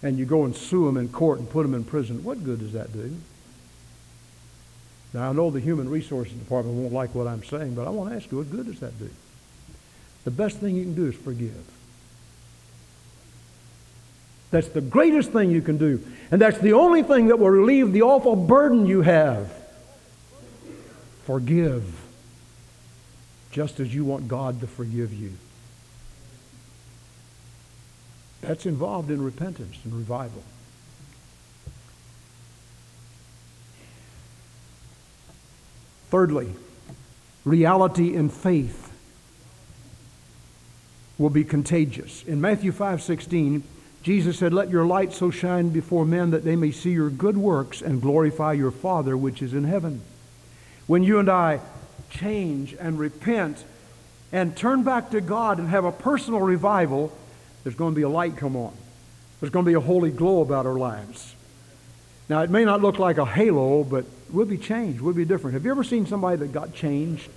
And 0.00 0.16
you 0.16 0.26
go 0.26 0.44
and 0.44 0.54
sue 0.54 0.86
him 0.86 0.96
in 0.96 1.08
court 1.08 1.40
and 1.40 1.50
put 1.50 1.66
him 1.66 1.74
in 1.74 1.82
prison. 1.82 2.22
What 2.22 2.44
good 2.44 2.60
does 2.60 2.72
that 2.74 2.92
do? 2.92 3.16
Now, 5.12 5.28
I 5.28 5.32
know 5.32 5.50
the 5.50 5.58
Human 5.58 5.88
Resources 5.88 6.34
Department 6.34 6.76
won't 6.76 6.92
like 6.92 7.16
what 7.16 7.26
I'm 7.26 7.42
saying, 7.42 7.74
but 7.74 7.88
I 7.88 7.90
want 7.90 8.10
to 8.10 8.16
ask 8.16 8.30
you, 8.30 8.38
what 8.38 8.52
good 8.52 8.66
does 8.66 8.78
that 8.78 8.96
do? 8.96 9.10
The 10.22 10.30
best 10.30 10.58
thing 10.58 10.76
you 10.76 10.84
can 10.84 10.94
do 10.94 11.06
is 11.06 11.16
forgive. 11.16 11.64
That's 14.52 14.68
the 14.68 14.82
greatest 14.82 15.32
thing 15.32 15.50
you 15.50 15.62
can 15.62 15.78
do. 15.78 16.00
And 16.30 16.40
that's 16.40 16.58
the 16.58 16.74
only 16.74 17.02
thing 17.02 17.26
that 17.26 17.40
will 17.40 17.50
relieve 17.50 17.92
the 17.92 18.02
awful 18.02 18.36
burden 18.36 18.86
you 18.86 19.02
have. 19.02 19.65
Forgive, 21.26 21.82
just 23.50 23.80
as 23.80 23.92
you 23.92 24.04
want 24.04 24.28
God 24.28 24.60
to 24.60 24.68
forgive 24.68 25.12
you. 25.12 25.32
That's 28.42 28.64
involved 28.64 29.10
in 29.10 29.20
repentance 29.20 29.76
and 29.82 29.92
revival. 29.92 30.44
Thirdly, 36.10 36.54
reality 37.44 38.14
and 38.14 38.32
faith 38.32 38.92
will 41.18 41.30
be 41.30 41.42
contagious. 41.42 42.22
In 42.22 42.40
Matthew 42.40 42.70
5:16, 42.70 43.64
Jesus 44.00 44.38
said, 44.38 44.54
"Let 44.54 44.70
your 44.70 44.86
light 44.86 45.12
so 45.12 45.32
shine 45.32 45.70
before 45.70 46.04
men 46.04 46.30
that 46.30 46.44
they 46.44 46.54
may 46.54 46.70
see 46.70 46.92
your 46.92 47.10
good 47.10 47.36
works 47.36 47.82
and 47.82 48.00
glorify 48.00 48.52
your 48.52 48.70
Father 48.70 49.16
which 49.16 49.42
is 49.42 49.52
in 49.52 49.64
heaven." 49.64 50.02
When 50.86 51.02
you 51.02 51.18
and 51.18 51.28
I 51.28 51.60
change 52.10 52.74
and 52.78 52.98
repent 52.98 53.64
and 54.32 54.56
turn 54.56 54.82
back 54.82 55.10
to 55.10 55.20
God 55.20 55.58
and 55.58 55.68
have 55.68 55.84
a 55.84 55.92
personal 55.92 56.40
revival, 56.40 57.16
there's 57.64 57.76
going 57.76 57.92
to 57.92 57.96
be 57.96 58.02
a 58.02 58.08
light 58.08 58.36
come 58.36 58.56
on. 58.56 58.72
There's 59.40 59.50
going 59.50 59.64
to 59.64 59.70
be 59.70 59.74
a 59.74 59.80
holy 59.80 60.10
glow 60.10 60.40
about 60.40 60.66
our 60.66 60.74
lives. 60.74 61.34
Now, 62.28 62.42
it 62.42 62.50
may 62.50 62.64
not 62.64 62.82
look 62.82 62.98
like 62.98 63.18
a 63.18 63.26
halo, 63.26 63.84
but 63.84 64.04
we'll 64.30 64.46
be 64.46 64.58
changed. 64.58 65.00
We'll 65.00 65.14
be 65.14 65.24
different. 65.24 65.54
Have 65.54 65.64
you 65.64 65.70
ever 65.70 65.84
seen 65.84 66.06
somebody 66.06 66.36
that 66.38 66.52
got 66.52 66.74
changed? 66.74 67.28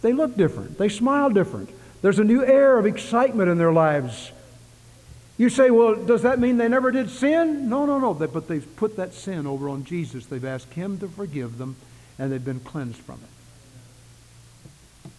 They 0.00 0.12
look 0.12 0.36
different. 0.36 0.78
They 0.78 0.88
smile 0.88 1.30
different. 1.30 1.70
There's 2.00 2.18
a 2.18 2.24
new 2.24 2.44
air 2.44 2.78
of 2.78 2.86
excitement 2.86 3.50
in 3.50 3.58
their 3.58 3.72
lives. 3.72 4.30
You 5.36 5.48
say, 5.50 5.70
well, 5.70 5.94
does 5.94 6.22
that 6.22 6.38
mean 6.38 6.56
they 6.56 6.68
never 6.68 6.90
did 6.90 7.10
sin? 7.10 7.68
No, 7.68 7.86
no, 7.86 7.98
no. 7.98 8.14
But 8.14 8.48
they've 8.48 8.76
put 8.76 8.96
that 8.96 9.14
sin 9.14 9.46
over 9.46 9.68
on 9.68 9.84
Jesus. 9.84 10.26
They've 10.26 10.44
asked 10.44 10.72
Him 10.74 10.98
to 10.98 11.08
forgive 11.08 11.58
them, 11.58 11.76
and 12.18 12.32
they've 12.32 12.44
been 12.44 12.60
cleansed 12.60 12.98
from 12.98 13.20
it. 13.22 15.10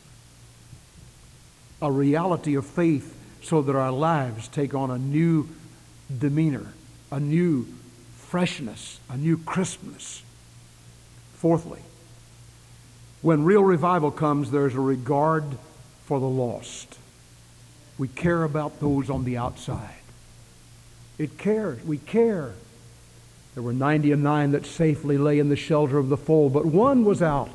A 1.81 1.91
reality 1.91 2.55
of 2.55 2.65
faith 2.65 3.15
so 3.41 3.61
that 3.61 3.75
our 3.75 3.91
lives 3.91 4.47
take 4.47 4.73
on 4.73 4.91
a 4.91 4.97
new 4.97 5.47
demeanor, 6.17 6.73
a 7.11 7.19
new 7.19 7.65
freshness, 8.17 8.99
a 9.09 9.17
new 9.17 9.37
crispness. 9.37 10.23
Fourthly, 11.35 11.79
when 13.21 13.45
real 13.45 13.63
revival 13.63 14.11
comes, 14.11 14.51
there's 14.51 14.75
a 14.75 14.79
regard 14.79 15.45
for 16.05 16.19
the 16.19 16.27
lost. 16.27 16.97
We 17.97 18.07
care 18.07 18.43
about 18.43 18.79
those 18.79 19.09
on 19.09 19.25
the 19.25 19.37
outside. 19.37 19.95
It 21.17 21.37
cares. 21.37 21.83
We 21.83 21.97
care. 21.97 22.53
There 23.53 23.63
were 23.63 23.73
ninety 23.73 24.11
and 24.11 24.23
nine 24.23 24.51
that 24.51 24.65
safely 24.65 25.17
lay 25.17 25.39
in 25.39 25.49
the 25.49 25.55
shelter 25.55 25.97
of 25.97 26.09
the 26.09 26.17
fold, 26.17 26.53
but 26.53 26.65
one 26.65 27.03
was 27.03 27.21
out 27.21 27.49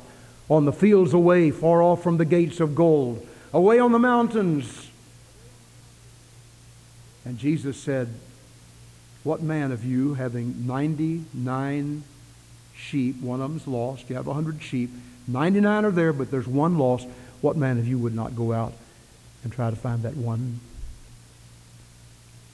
on 0.49 0.65
the 0.65 0.73
fields 0.73 1.13
away, 1.13 1.51
far 1.51 1.81
off 1.81 2.03
from 2.03 2.17
the 2.17 2.25
gates 2.25 2.59
of 2.59 2.75
gold, 2.75 3.25
away 3.53 3.79
on 3.79 3.91
the 3.91 3.99
mountains. 3.99 4.89
And 7.23 7.37
Jesus 7.39 7.77
said, 7.77 8.09
What 9.23 9.41
man 9.41 9.71
of 9.71 9.83
you, 9.83 10.13
having 10.13 10.67
99 10.67 12.03
sheep, 12.75 13.21
one 13.21 13.41
of 13.41 13.49
them's 13.49 13.67
lost, 13.67 14.09
you 14.09 14.15
have 14.15 14.27
100 14.27 14.61
sheep, 14.61 14.91
99 15.27 15.85
are 15.85 15.91
there, 15.91 16.13
but 16.13 16.29
there's 16.29 16.47
one 16.47 16.77
lost, 16.77 17.07
what 17.41 17.57
man 17.57 17.79
of 17.79 17.87
you 17.87 17.97
would 17.97 18.13
not 18.13 18.35
go 18.35 18.53
out 18.53 18.73
and 19.43 19.51
try 19.51 19.69
to 19.69 19.75
find 19.75 20.03
that 20.03 20.15
one? 20.15 20.59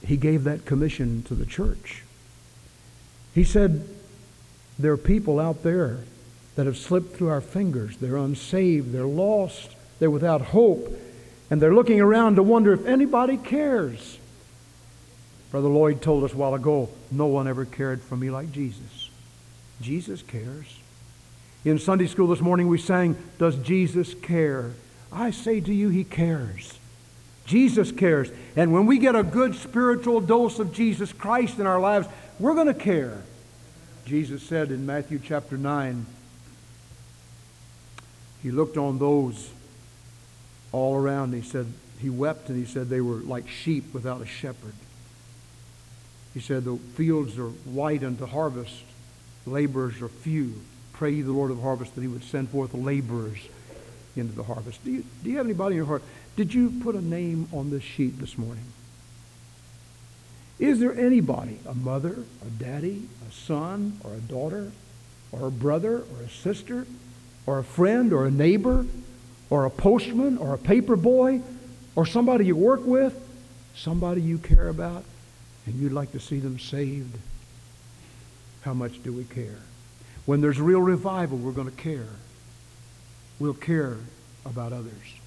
He 0.04 0.16
gave 0.16 0.44
that 0.44 0.64
commission 0.64 1.22
to 1.24 1.34
the 1.34 1.46
church. 1.46 2.02
He 3.34 3.44
said, 3.44 3.88
There 4.78 4.92
are 4.92 4.98
people 4.98 5.40
out 5.40 5.62
there 5.62 5.98
that 6.56 6.66
have 6.66 6.76
slipped 6.76 7.16
through 7.16 7.28
our 7.28 7.40
fingers. 7.40 7.96
They're 7.96 8.16
unsaved. 8.16 8.92
They're 8.92 9.04
lost. 9.04 9.70
They're 9.98 10.10
without 10.10 10.40
hope. 10.40 10.92
And 11.50 11.60
they're 11.60 11.74
looking 11.74 12.00
around 12.00 12.36
to 12.36 12.42
wonder 12.42 12.72
if 12.72 12.86
anybody 12.86 13.36
cares. 13.36 14.18
Brother 15.50 15.68
Lloyd 15.68 16.00
told 16.00 16.24
us 16.24 16.32
a 16.32 16.36
while 16.36 16.54
ago 16.54 16.88
no 17.10 17.26
one 17.26 17.46
ever 17.46 17.64
cared 17.64 18.00
for 18.02 18.16
me 18.16 18.30
like 18.30 18.52
Jesus. 18.52 19.10
Jesus 19.80 20.22
cares. 20.22 20.78
In 21.64 21.78
Sunday 21.78 22.06
school 22.06 22.26
this 22.26 22.40
morning, 22.40 22.68
we 22.68 22.78
sang, 22.78 23.16
Does 23.38 23.56
Jesus 23.56 24.14
care? 24.14 24.72
I 25.12 25.30
say 25.30 25.60
to 25.60 25.72
you, 25.72 25.90
He 25.90 26.04
cares. 26.04 26.78
Jesus 27.52 27.92
cares. 27.92 28.30
And 28.56 28.72
when 28.72 28.86
we 28.86 28.96
get 28.96 29.14
a 29.14 29.22
good 29.22 29.54
spiritual 29.54 30.22
dose 30.22 30.58
of 30.58 30.72
Jesus 30.72 31.12
Christ 31.12 31.58
in 31.58 31.66
our 31.66 31.78
lives, 31.78 32.08
we're 32.40 32.54
going 32.54 32.66
to 32.66 32.74
care. 32.74 33.22
Jesus 34.06 34.42
said 34.42 34.70
in 34.70 34.86
Matthew 34.86 35.20
chapter 35.22 35.58
9, 35.58 36.06
he 38.42 38.50
looked 38.50 38.78
on 38.78 38.98
those 38.98 39.50
all 40.72 40.96
around. 40.96 41.34
And 41.34 41.42
he 41.42 41.48
said, 41.48 41.66
he 42.00 42.08
wept 42.08 42.48
and 42.48 42.56
he 42.56 42.64
said 42.64 42.88
they 42.88 43.02
were 43.02 43.16
like 43.16 43.46
sheep 43.50 43.92
without 43.92 44.22
a 44.22 44.26
shepherd. 44.26 44.72
He 46.32 46.40
said, 46.40 46.64
the 46.64 46.78
fields 46.94 47.38
are 47.38 47.50
white 47.50 48.02
unto 48.02 48.24
harvest, 48.24 48.82
laborers 49.44 50.00
are 50.00 50.08
few. 50.08 50.54
Pray 50.94 51.20
the 51.20 51.32
Lord 51.32 51.50
of 51.50 51.60
harvest 51.60 51.96
that 51.96 52.00
he 52.00 52.08
would 52.08 52.24
send 52.24 52.48
forth 52.48 52.72
laborers 52.72 53.36
into 54.16 54.32
the 54.32 54.42
harvest. 54.42 54.82
Do 54.84 54.90
you, 54.90 55.04
do 55.22 55.28
you 55.28 55.36
have 55.36 55.44
anybody 55.44 55.74
in 55.74 55.76
your 55.76 55.86
heart? 55.86 56.02
Did 56.36 56.54
you 56.54 56.70
put 56.82 56.94
a 56.94 57.02
name 57.02 57.48
on 57.52 57.70
this 57.70 57.82
sheet 57.82 58.18
this 58.18 58.38
morning? 58.38 58.64
Is 60.58 60.80
there 60.80 60.94
anybody, 60.94 61.58
a 61.66 61.74
mother, 61.74 62.24
a 62.46 62.50
daddy, 62.62 63.08
a 63.28 63.32
son, 63.32 63.98
or 64.02 64.14
a 64.14 64.20
daughter, 64.20 64.72
or 65.30 65.48
a 65.48 65.50
brother, 65.50 65.98
or 65.98 66.22
a 66.24 66.30
sister, 66.30 66.86
or 67.46 67.58
a 67.58 67.64
friend, 67.64 68.12
or 68.12 68.26
a 68.26 68.30
neighbor, 68.30 68.86
or 69.50 69.66
a 69.66 69.70
postman, 69.70 70.38
or 70.38 70.54
a 70.54 70.58
paper 70.58 70.96
boy, 70.96 71.42
or 71.96 72.06
somebody 72.06 72.46
you 72.46 72.56
work 72.56 72.84
with, 72.86 73.14
somebody 73.74 74.22
you 74.22 74.38
care 74.38 74.68
about, 74.68 75.04
and 75.66 75.78
you'd 75.78 75.92
like 75.92 76.12
to 76.12 76.20
see 76.20 76.38
them 76.38 76.58
saved? 76.58 77.18
How 78.62 78.72
much 78.72 79.02
do 79.02 79.12
we 79.12 79.24
care? 79.24 79.58
When 80.24 80.40
there's 80.40 80.60
real 80.60 80.80
revival, 80.80 81.36
we're 81.36 81.52
going 81.52 81.70
to 81.70 81.76
care. 81.76 82.08
We'll 83.38 83.54
care 83.54 83.96
about 84.46 84.72
others. 84.72 85.21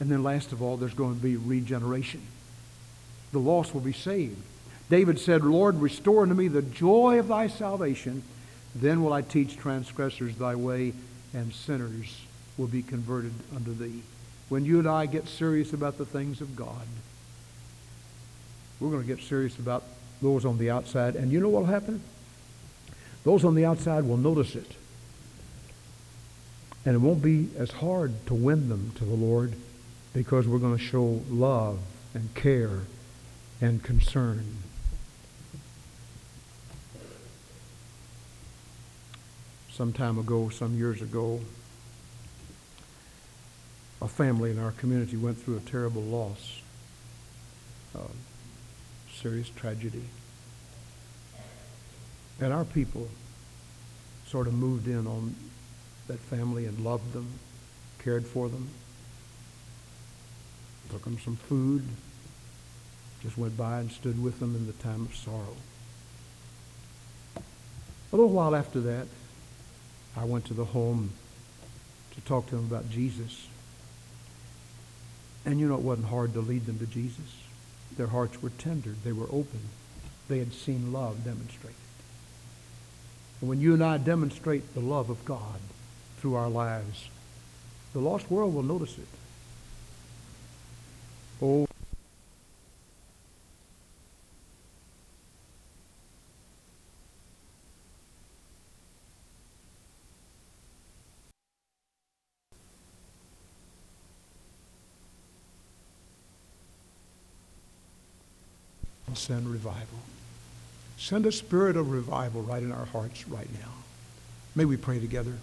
And 0.00 0.10
then 0.10 0.22
last 0.22 0.52
of 0.52 0.62
all, 0.62 0.78
there's 0.78 0.94
going 0.94 1.14
to 1.14 1.22
be 1.22 1.36
regeneration. 1.36 2.22
The 3.32 3.38
lost 3.38 3.74
will 3.74 3.82
be 3.82 3.92
saved. 3.92 4.42
David 4.88 5.20
said, 5.20 5.44
Lord, 5.44 5.76
restore 5.76 6.22
unto 6.22 6.34
me 6.34 6.48
the 6.48 6.62
joy 6.62 7.18
of 7.18 7.28
thy 7.28 7.46
salvation. 7.46 8.22
Then 8.74 9.04
will 9.04 9.12
I 9.12 9.22
teach 9.22 9.56
transgressors 9.56 10.34
thy 10.36 10.54
way, 10.54 10.94
and 11.32 11.52
sinners 11.52 12.22
will 12.56 12.66
be 12.66 12.82
converted 12.82 13.34
unto 13.54 13.74
thee. 13.74 14.02
When 14.48 14.64
you 14.64 14.80
and 14.80 14.88
I 14.88 15.06
get 15.06 15.28
serious 15.28 15.72
about 15.72 15.98
the 15.98 16.06
things 16.06 16.40
of 16.40 16.56
God, 16.56 16.86
we're 18.80 18.90
going 18.90 19.06
to 19.06 19.14
get 19.14 19.22
serious 19.22 19.58
about 19.58 19.84
those 20.22 20.44
on 20.44 20.58
the 20.58 20.70
outside. 20.70 21.14
And 21.14 21.30
you 21.30 21.40
know 21.40 21.50
what 21.50 21.60
will 21.60 21.68
happen? 21.68 22.02
Those 23.22 23.44
on 23.44 23.54
the 23.54 23.66
outside 23.66 24.04
will 24.04 24.16
notice 24.16 24.56
it. 24.56 24.72
And 26.86 26.94
it 26.94 26.98
won't 26.98 27.22
be 27.22 27.50
as 27.58 27.70
hard 27.70 28.26
to 28.26 28.34
win 28.34 28.70
them 28.70 28.92
to 28.96 29.04
the 29.04 29.14
Lord 29.14 29.54
because 30.12 30.46
we're 30.48 30.58
going 30.58 30.76
to 30.76 30.82
show 30.82 31.20
love 31.28 31.78
and 32.14 32.34
care 32.34 32.80
and 33.60 33.82
concern. 33.82 34.56
Some 39.70 39.92
time 39.92 40.18
ago, 40.18 40.48
some 40.48 40.76
years 40.76 41.00
ago, 41.00 41.40
a 44.02 44.08
family 44.08 44.50
in 44.50 44.58
our 44.58 44.72
community 44.72 45.16
went 45.16 45.38
through 45.38 45.58
a 45.58 45.60
terrible 45.60 46.02
loss, 46.02 46.60
a 47.94 48.00
serious 49.14 49.48
tragedy. 49.50 50.04
And 52.40 52.52
our 52.52 52.64
people 52.64 53.08
sort 54.26 54.46
of 54.46 54.54
moved 54.54 54.88
in 54.88 55.06
on 55.06 55.34
that 56.08 56.18
family 56.18 56.64
and 56.64 56.80
loved 56.80 57.12
them, 57.12 57.28
cared 58.02 58.26
for 58.26 58.48
them, 58.48 58.68
took 60.90 61.04
them 61.04 61.18
some 61.18 61.36
food, 61.36 61.84
just 63.22 63.38
went 63.38 63.56
by 63.56 63.80
and 63.80 63.90
stood 63.90 64.22
with 64.22 64.40
them 64.40 64.54
in 64.54 64.66
the 64.66 64.72
time 64.74 65.02
of 65.02 65.14
sorrow. 65.14 65.56
A 68.12 68.16
little 68.16 68.30
while 68.30 68.56
after 68.56 68.80
that, 68.80 69.06
I 70.16 70.24
went 70.24 70.46
to 70.46 70.54
the 70.54 70.64
home 70.64 71.12
to 72.14 72.20
talk 72.22 72.46
to 72.48 72.56
them 72.56 72.64
about 72.64 72.90
Jesus. 72.90 73.46
And 75.44 75.60
you 75.60 75.68
know, 75.68 75.76
it 75.76 75.82
wasn't 75.82 76.08
hard 76.08 76.32
to 76.34 76.40
lead 76.40 76.66
them 76.66 76.78
to 76.80 76.86
Jesus. 76.86 77.36
Their 77.96 78.08
hearts 78.08 78.42
were 78.42 78.50
tender. 78.50 78.94
They 79.04 79.12
were 79.12 79.26
open. 79.26 79.60
They 80.28 80.38
had 80.38 80.52
seen 80.52 80.92
love 80.92 81.24
demonstrated. 81.24 81.76
And 83.40 83.48
when 83.48 83.60
you 83.60 83.74
and 83.74 83.82
I 83.82 83.98
demonstrate 83.98 84.74
the 84.74 84.80
love 84.80 85.08
of 85.08 85.24
God 85.24 85.60
through 86.18 86.34
our 86.34 86.50
lives, 86.50 87.08
the 87.92 88.00
lost 88.00 88.30
world 88.30 88.54
will 88.54 88.62
notice 88.62 88.98
it. 88.98 89.08
Oh, 91.42 91.66
send 109.14 109.48
revival. 109.48 109.98
Send 110.98 111.26
a 111.26 111.32
spirit 111.32 111.76
of 111.76 111.90
revival 111.90 112.42
right 112.42 112.62
in 112.62 112.72
our 112.72 112.84
hearts 112.86 113.26
right 113.28 113.48
now. 113.54 113.72
May 114.54 114.64
we 114.64 114.76
pray 114.76 114.98
together. 114.98 115.34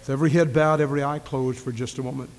With 0.00 0.10
every 0.10 0.30
head 0.30 0.52
bowed, 0.52 0.80
every 0.80 1.02
eye 1.02 1.18
closed 1.18 1.58
for 1.58 1.72
just 1.72 1.98
a 1.98 2.02
moment. 2.02 2.30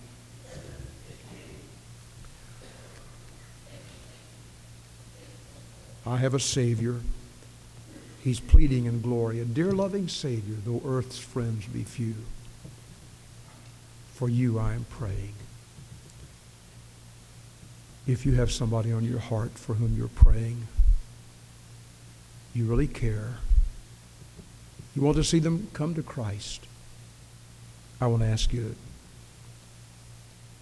I 6.10 6.18
have 6.18 6.34
a 6.34 6.40
Savior. 6.40 7.02
He's 8.24 8.40
pleading 8.40 8.86
in 8.86 9.02
glory, 9.02 9.40
a 9.40 9.46
dear 9.46 9.72
loving 9.72 10.08
Savior, 10.08 10.56
though 10.66 10.82
earth's 10.84 11.20
friends 11.20 11.68
be 11.68 11.84
few. 11.84 12.16
For 14.16 14.28
you 14.28 14.58
I 14.58 14.74
am 14.74 14.88
praying. 14.90 15.36
If 18.08 18.26
you 18.26 18.34
have 18.34 18.52
somebody 18.52 18.92
on 18.92 19.06
your 19.06 19.20
heart 19.20 19.52
for 19.52 19.76
whom 19.76 19.96
you're 19.96 20.08
praying, 20.08 20.68
you 22.56 22.66
really 22.66 22.88
care, 22.88 23.38
you 24.96 25.04
want 25.04 25.16
to 25.18 25.24
see 25.24 25.38
them 25.38 25.68
come 25.74 25.94
to 25.94 26.02
Christ, 26.02 26.66
I 28.02 28.08
want 28.08 28.24
to 28.24 28.28
ask 28.28 28.52
you 28.52 28.76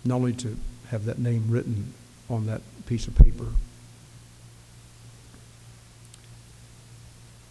not 0.04 0.16
only 0.16 0.34
to 0.34 0.58
have 0.90 1.06
that 1.06 1.20
name 1.20 1.46
written 1.48 1.94
on 2.30 2.48
that 2.48 2.62
piece 2.86 3.08
of 3.08 3.16
paper, 3.16 3.48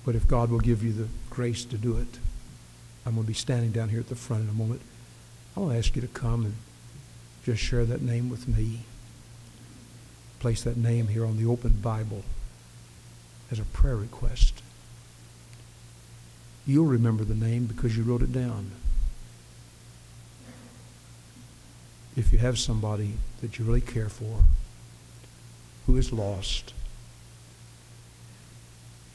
but 0.07 0.15
if 0.15 0.27
God 0.27 0.51
will 0.51 0.61
give 0.61 0.83
you 0.83 0.93
the 0.93 1.09
grace 1.29 1.67
to 1.67 1.77
do 1.77 1.99
it, 1.99 2.19
I'm 3.05 3.15
going 3.15 3.25
to 3.25 3.29
be 3.29 3.35
standing 3.35 3.73
down 3.73 3.91
here 3.91 4.01
at 4.01 4.09
the 4.09 4.15
front 4.15 4.45
in 4.45 4.49
a 4.49 4.53
moment. 4.55 4.81
I 5.55 5.61
want 5.61 5.73
to 5.73 5.79
ask 5.79 5.95
you 5.95 6.01
to 6.01 6.09
come 6.09 6.47
and 6.47 6.55
just 7.45 7.63
share 7.63 7.85
that 7.85 8.01
name 8.01 8.31
with 8.31 8.49
me. 8.49 8.81
Place 10.41 10.63
that 10.63 10.79
name 10.79 11.09
here 11.09 11.27
on 11.27 11.37
the 11.37 11.47
open 11.47 11.73
Bible 11.83 12.23
as 13.51 13.59
a 13.59 13.65
prayer 13.65 13.97
request. 13.97 14.63
You'll 16.67 16.87
remember 16.87 17.25
the 17.25 17.35
name 17.35 17.67
because 17.67 17.97
you 17.97 18.03
wrote 18.03 18.23
it 18.23 18.33
down. 18.33 18.71
if 22.17 22.33
you 22.33 22.39
have 22.39 22.59
somebody 22.59 23.13
that 23.43 23.59
you 23.59 23.65
really 23.65 23.83
care 23.83 24.09
for 24.09 24.45
who 25.85 25.97
is 25.97 26.13
lost, 26.13 26.73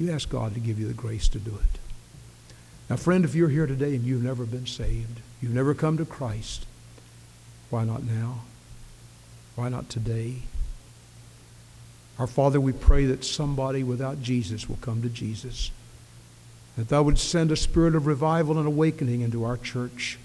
you 0.01 0.11
ask 0.11 0.29
God 0.29 0.53
to 0.53 0.59
give 0.59 0.79
you 0.79 0.87
the 0.87 0.93
grace 0.93 1.27
to 1.29 1.39
do 1.39 1.51
it. 1.51 1.79
Now, 2.89 2.97
friend, 2.97 3.23
if 3.23 3.35
you're 3.35 3.49
here 3.49 3.67
today 3.67 3.95
and 3.95 4.03
you've 4.03 4.23
never 4.23 4.45
been 4.45 4.65
saved, 4.65 5.21
you've 5.41 5.53
never 5.53 5.73
come 5.73 5.97
to 5.97 6.05
Christ, 6.05 6.65
why 7.69 7.85
not 7.85 8.03
now? 8.03 8.41
Why 9.55 9.69
not 9.69 9.89
today? 9.89 10.41
Our 12.19 12.27
Father, 12.27 12.59
we 12.59 12.73
pray 12.73 13.05
that 13.05 13.23
somebody 13.23 13.83
without 13.83 14.21
Jesus 14.21 14.67
will 14.67 14.77
come 14.81 15.01
to 15.01 15.09
Jesus. 15.09 15.71
That 16.77 16.89
thou 16.89 17.03
would 17.03 17.17
send 17.17 17.51
a 17.51 17.55
spirit 17.55 17.95
of 17.95 18.07
revival 18.07 18.57
and 18.57 18.67
awakening 18.67 19.21
into 19.21 19.43
our 19.43 19.57
church. 19.57 20.19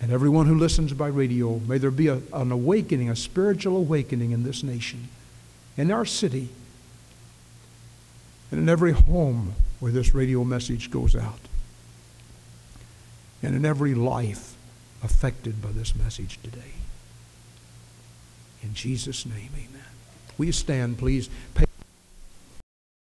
And 0.00 0.12
everyone 0.12 0.46
who 0.46 0.58
listens 0.58 0.92
by 0.92 1.08
radio, 1.08 1.58
may 1.60 1.78
there 1.78 1.90
be 1.90 2.08
a, 2.08 2.20
an 2.32 2.52
awakening, 2.52 3.10
a 3.10 3.16
spiritual 3.16 3.76
awakening 3.76 4.30
in 4.30 4.44
this 4.44 4.62
nation, 4.62 5.08
in 5.76 5.90
our 5.90 6.04
city, 6.04 6.50
and 8.50 8.60
in 8.60 8.68
every 8.68 8.92
home 8.92 9.54
where 9.80 9.92
this 9.92 10.14
radio 10.14 10.44
message 10.44 10.90
goes 10.90 11.14
out, 11.14 11.40
and 13.42 13.54
in 13.54 13.64
every 13.64 13.94
life 13.94 14.56
affected 15.02 15.60
by 15.60 15.70
this 15.72 15.94
message 15.94 16.38
today. 16.42 16.72
In 18.62 18.74
Jesus' 18.74 19.26
name, 19.26 19.50
amen. 19.54 19.82
Will 20.38 20.46
you 20.46 20.52
stand, 20.52 20.98
please? 20.98 21.28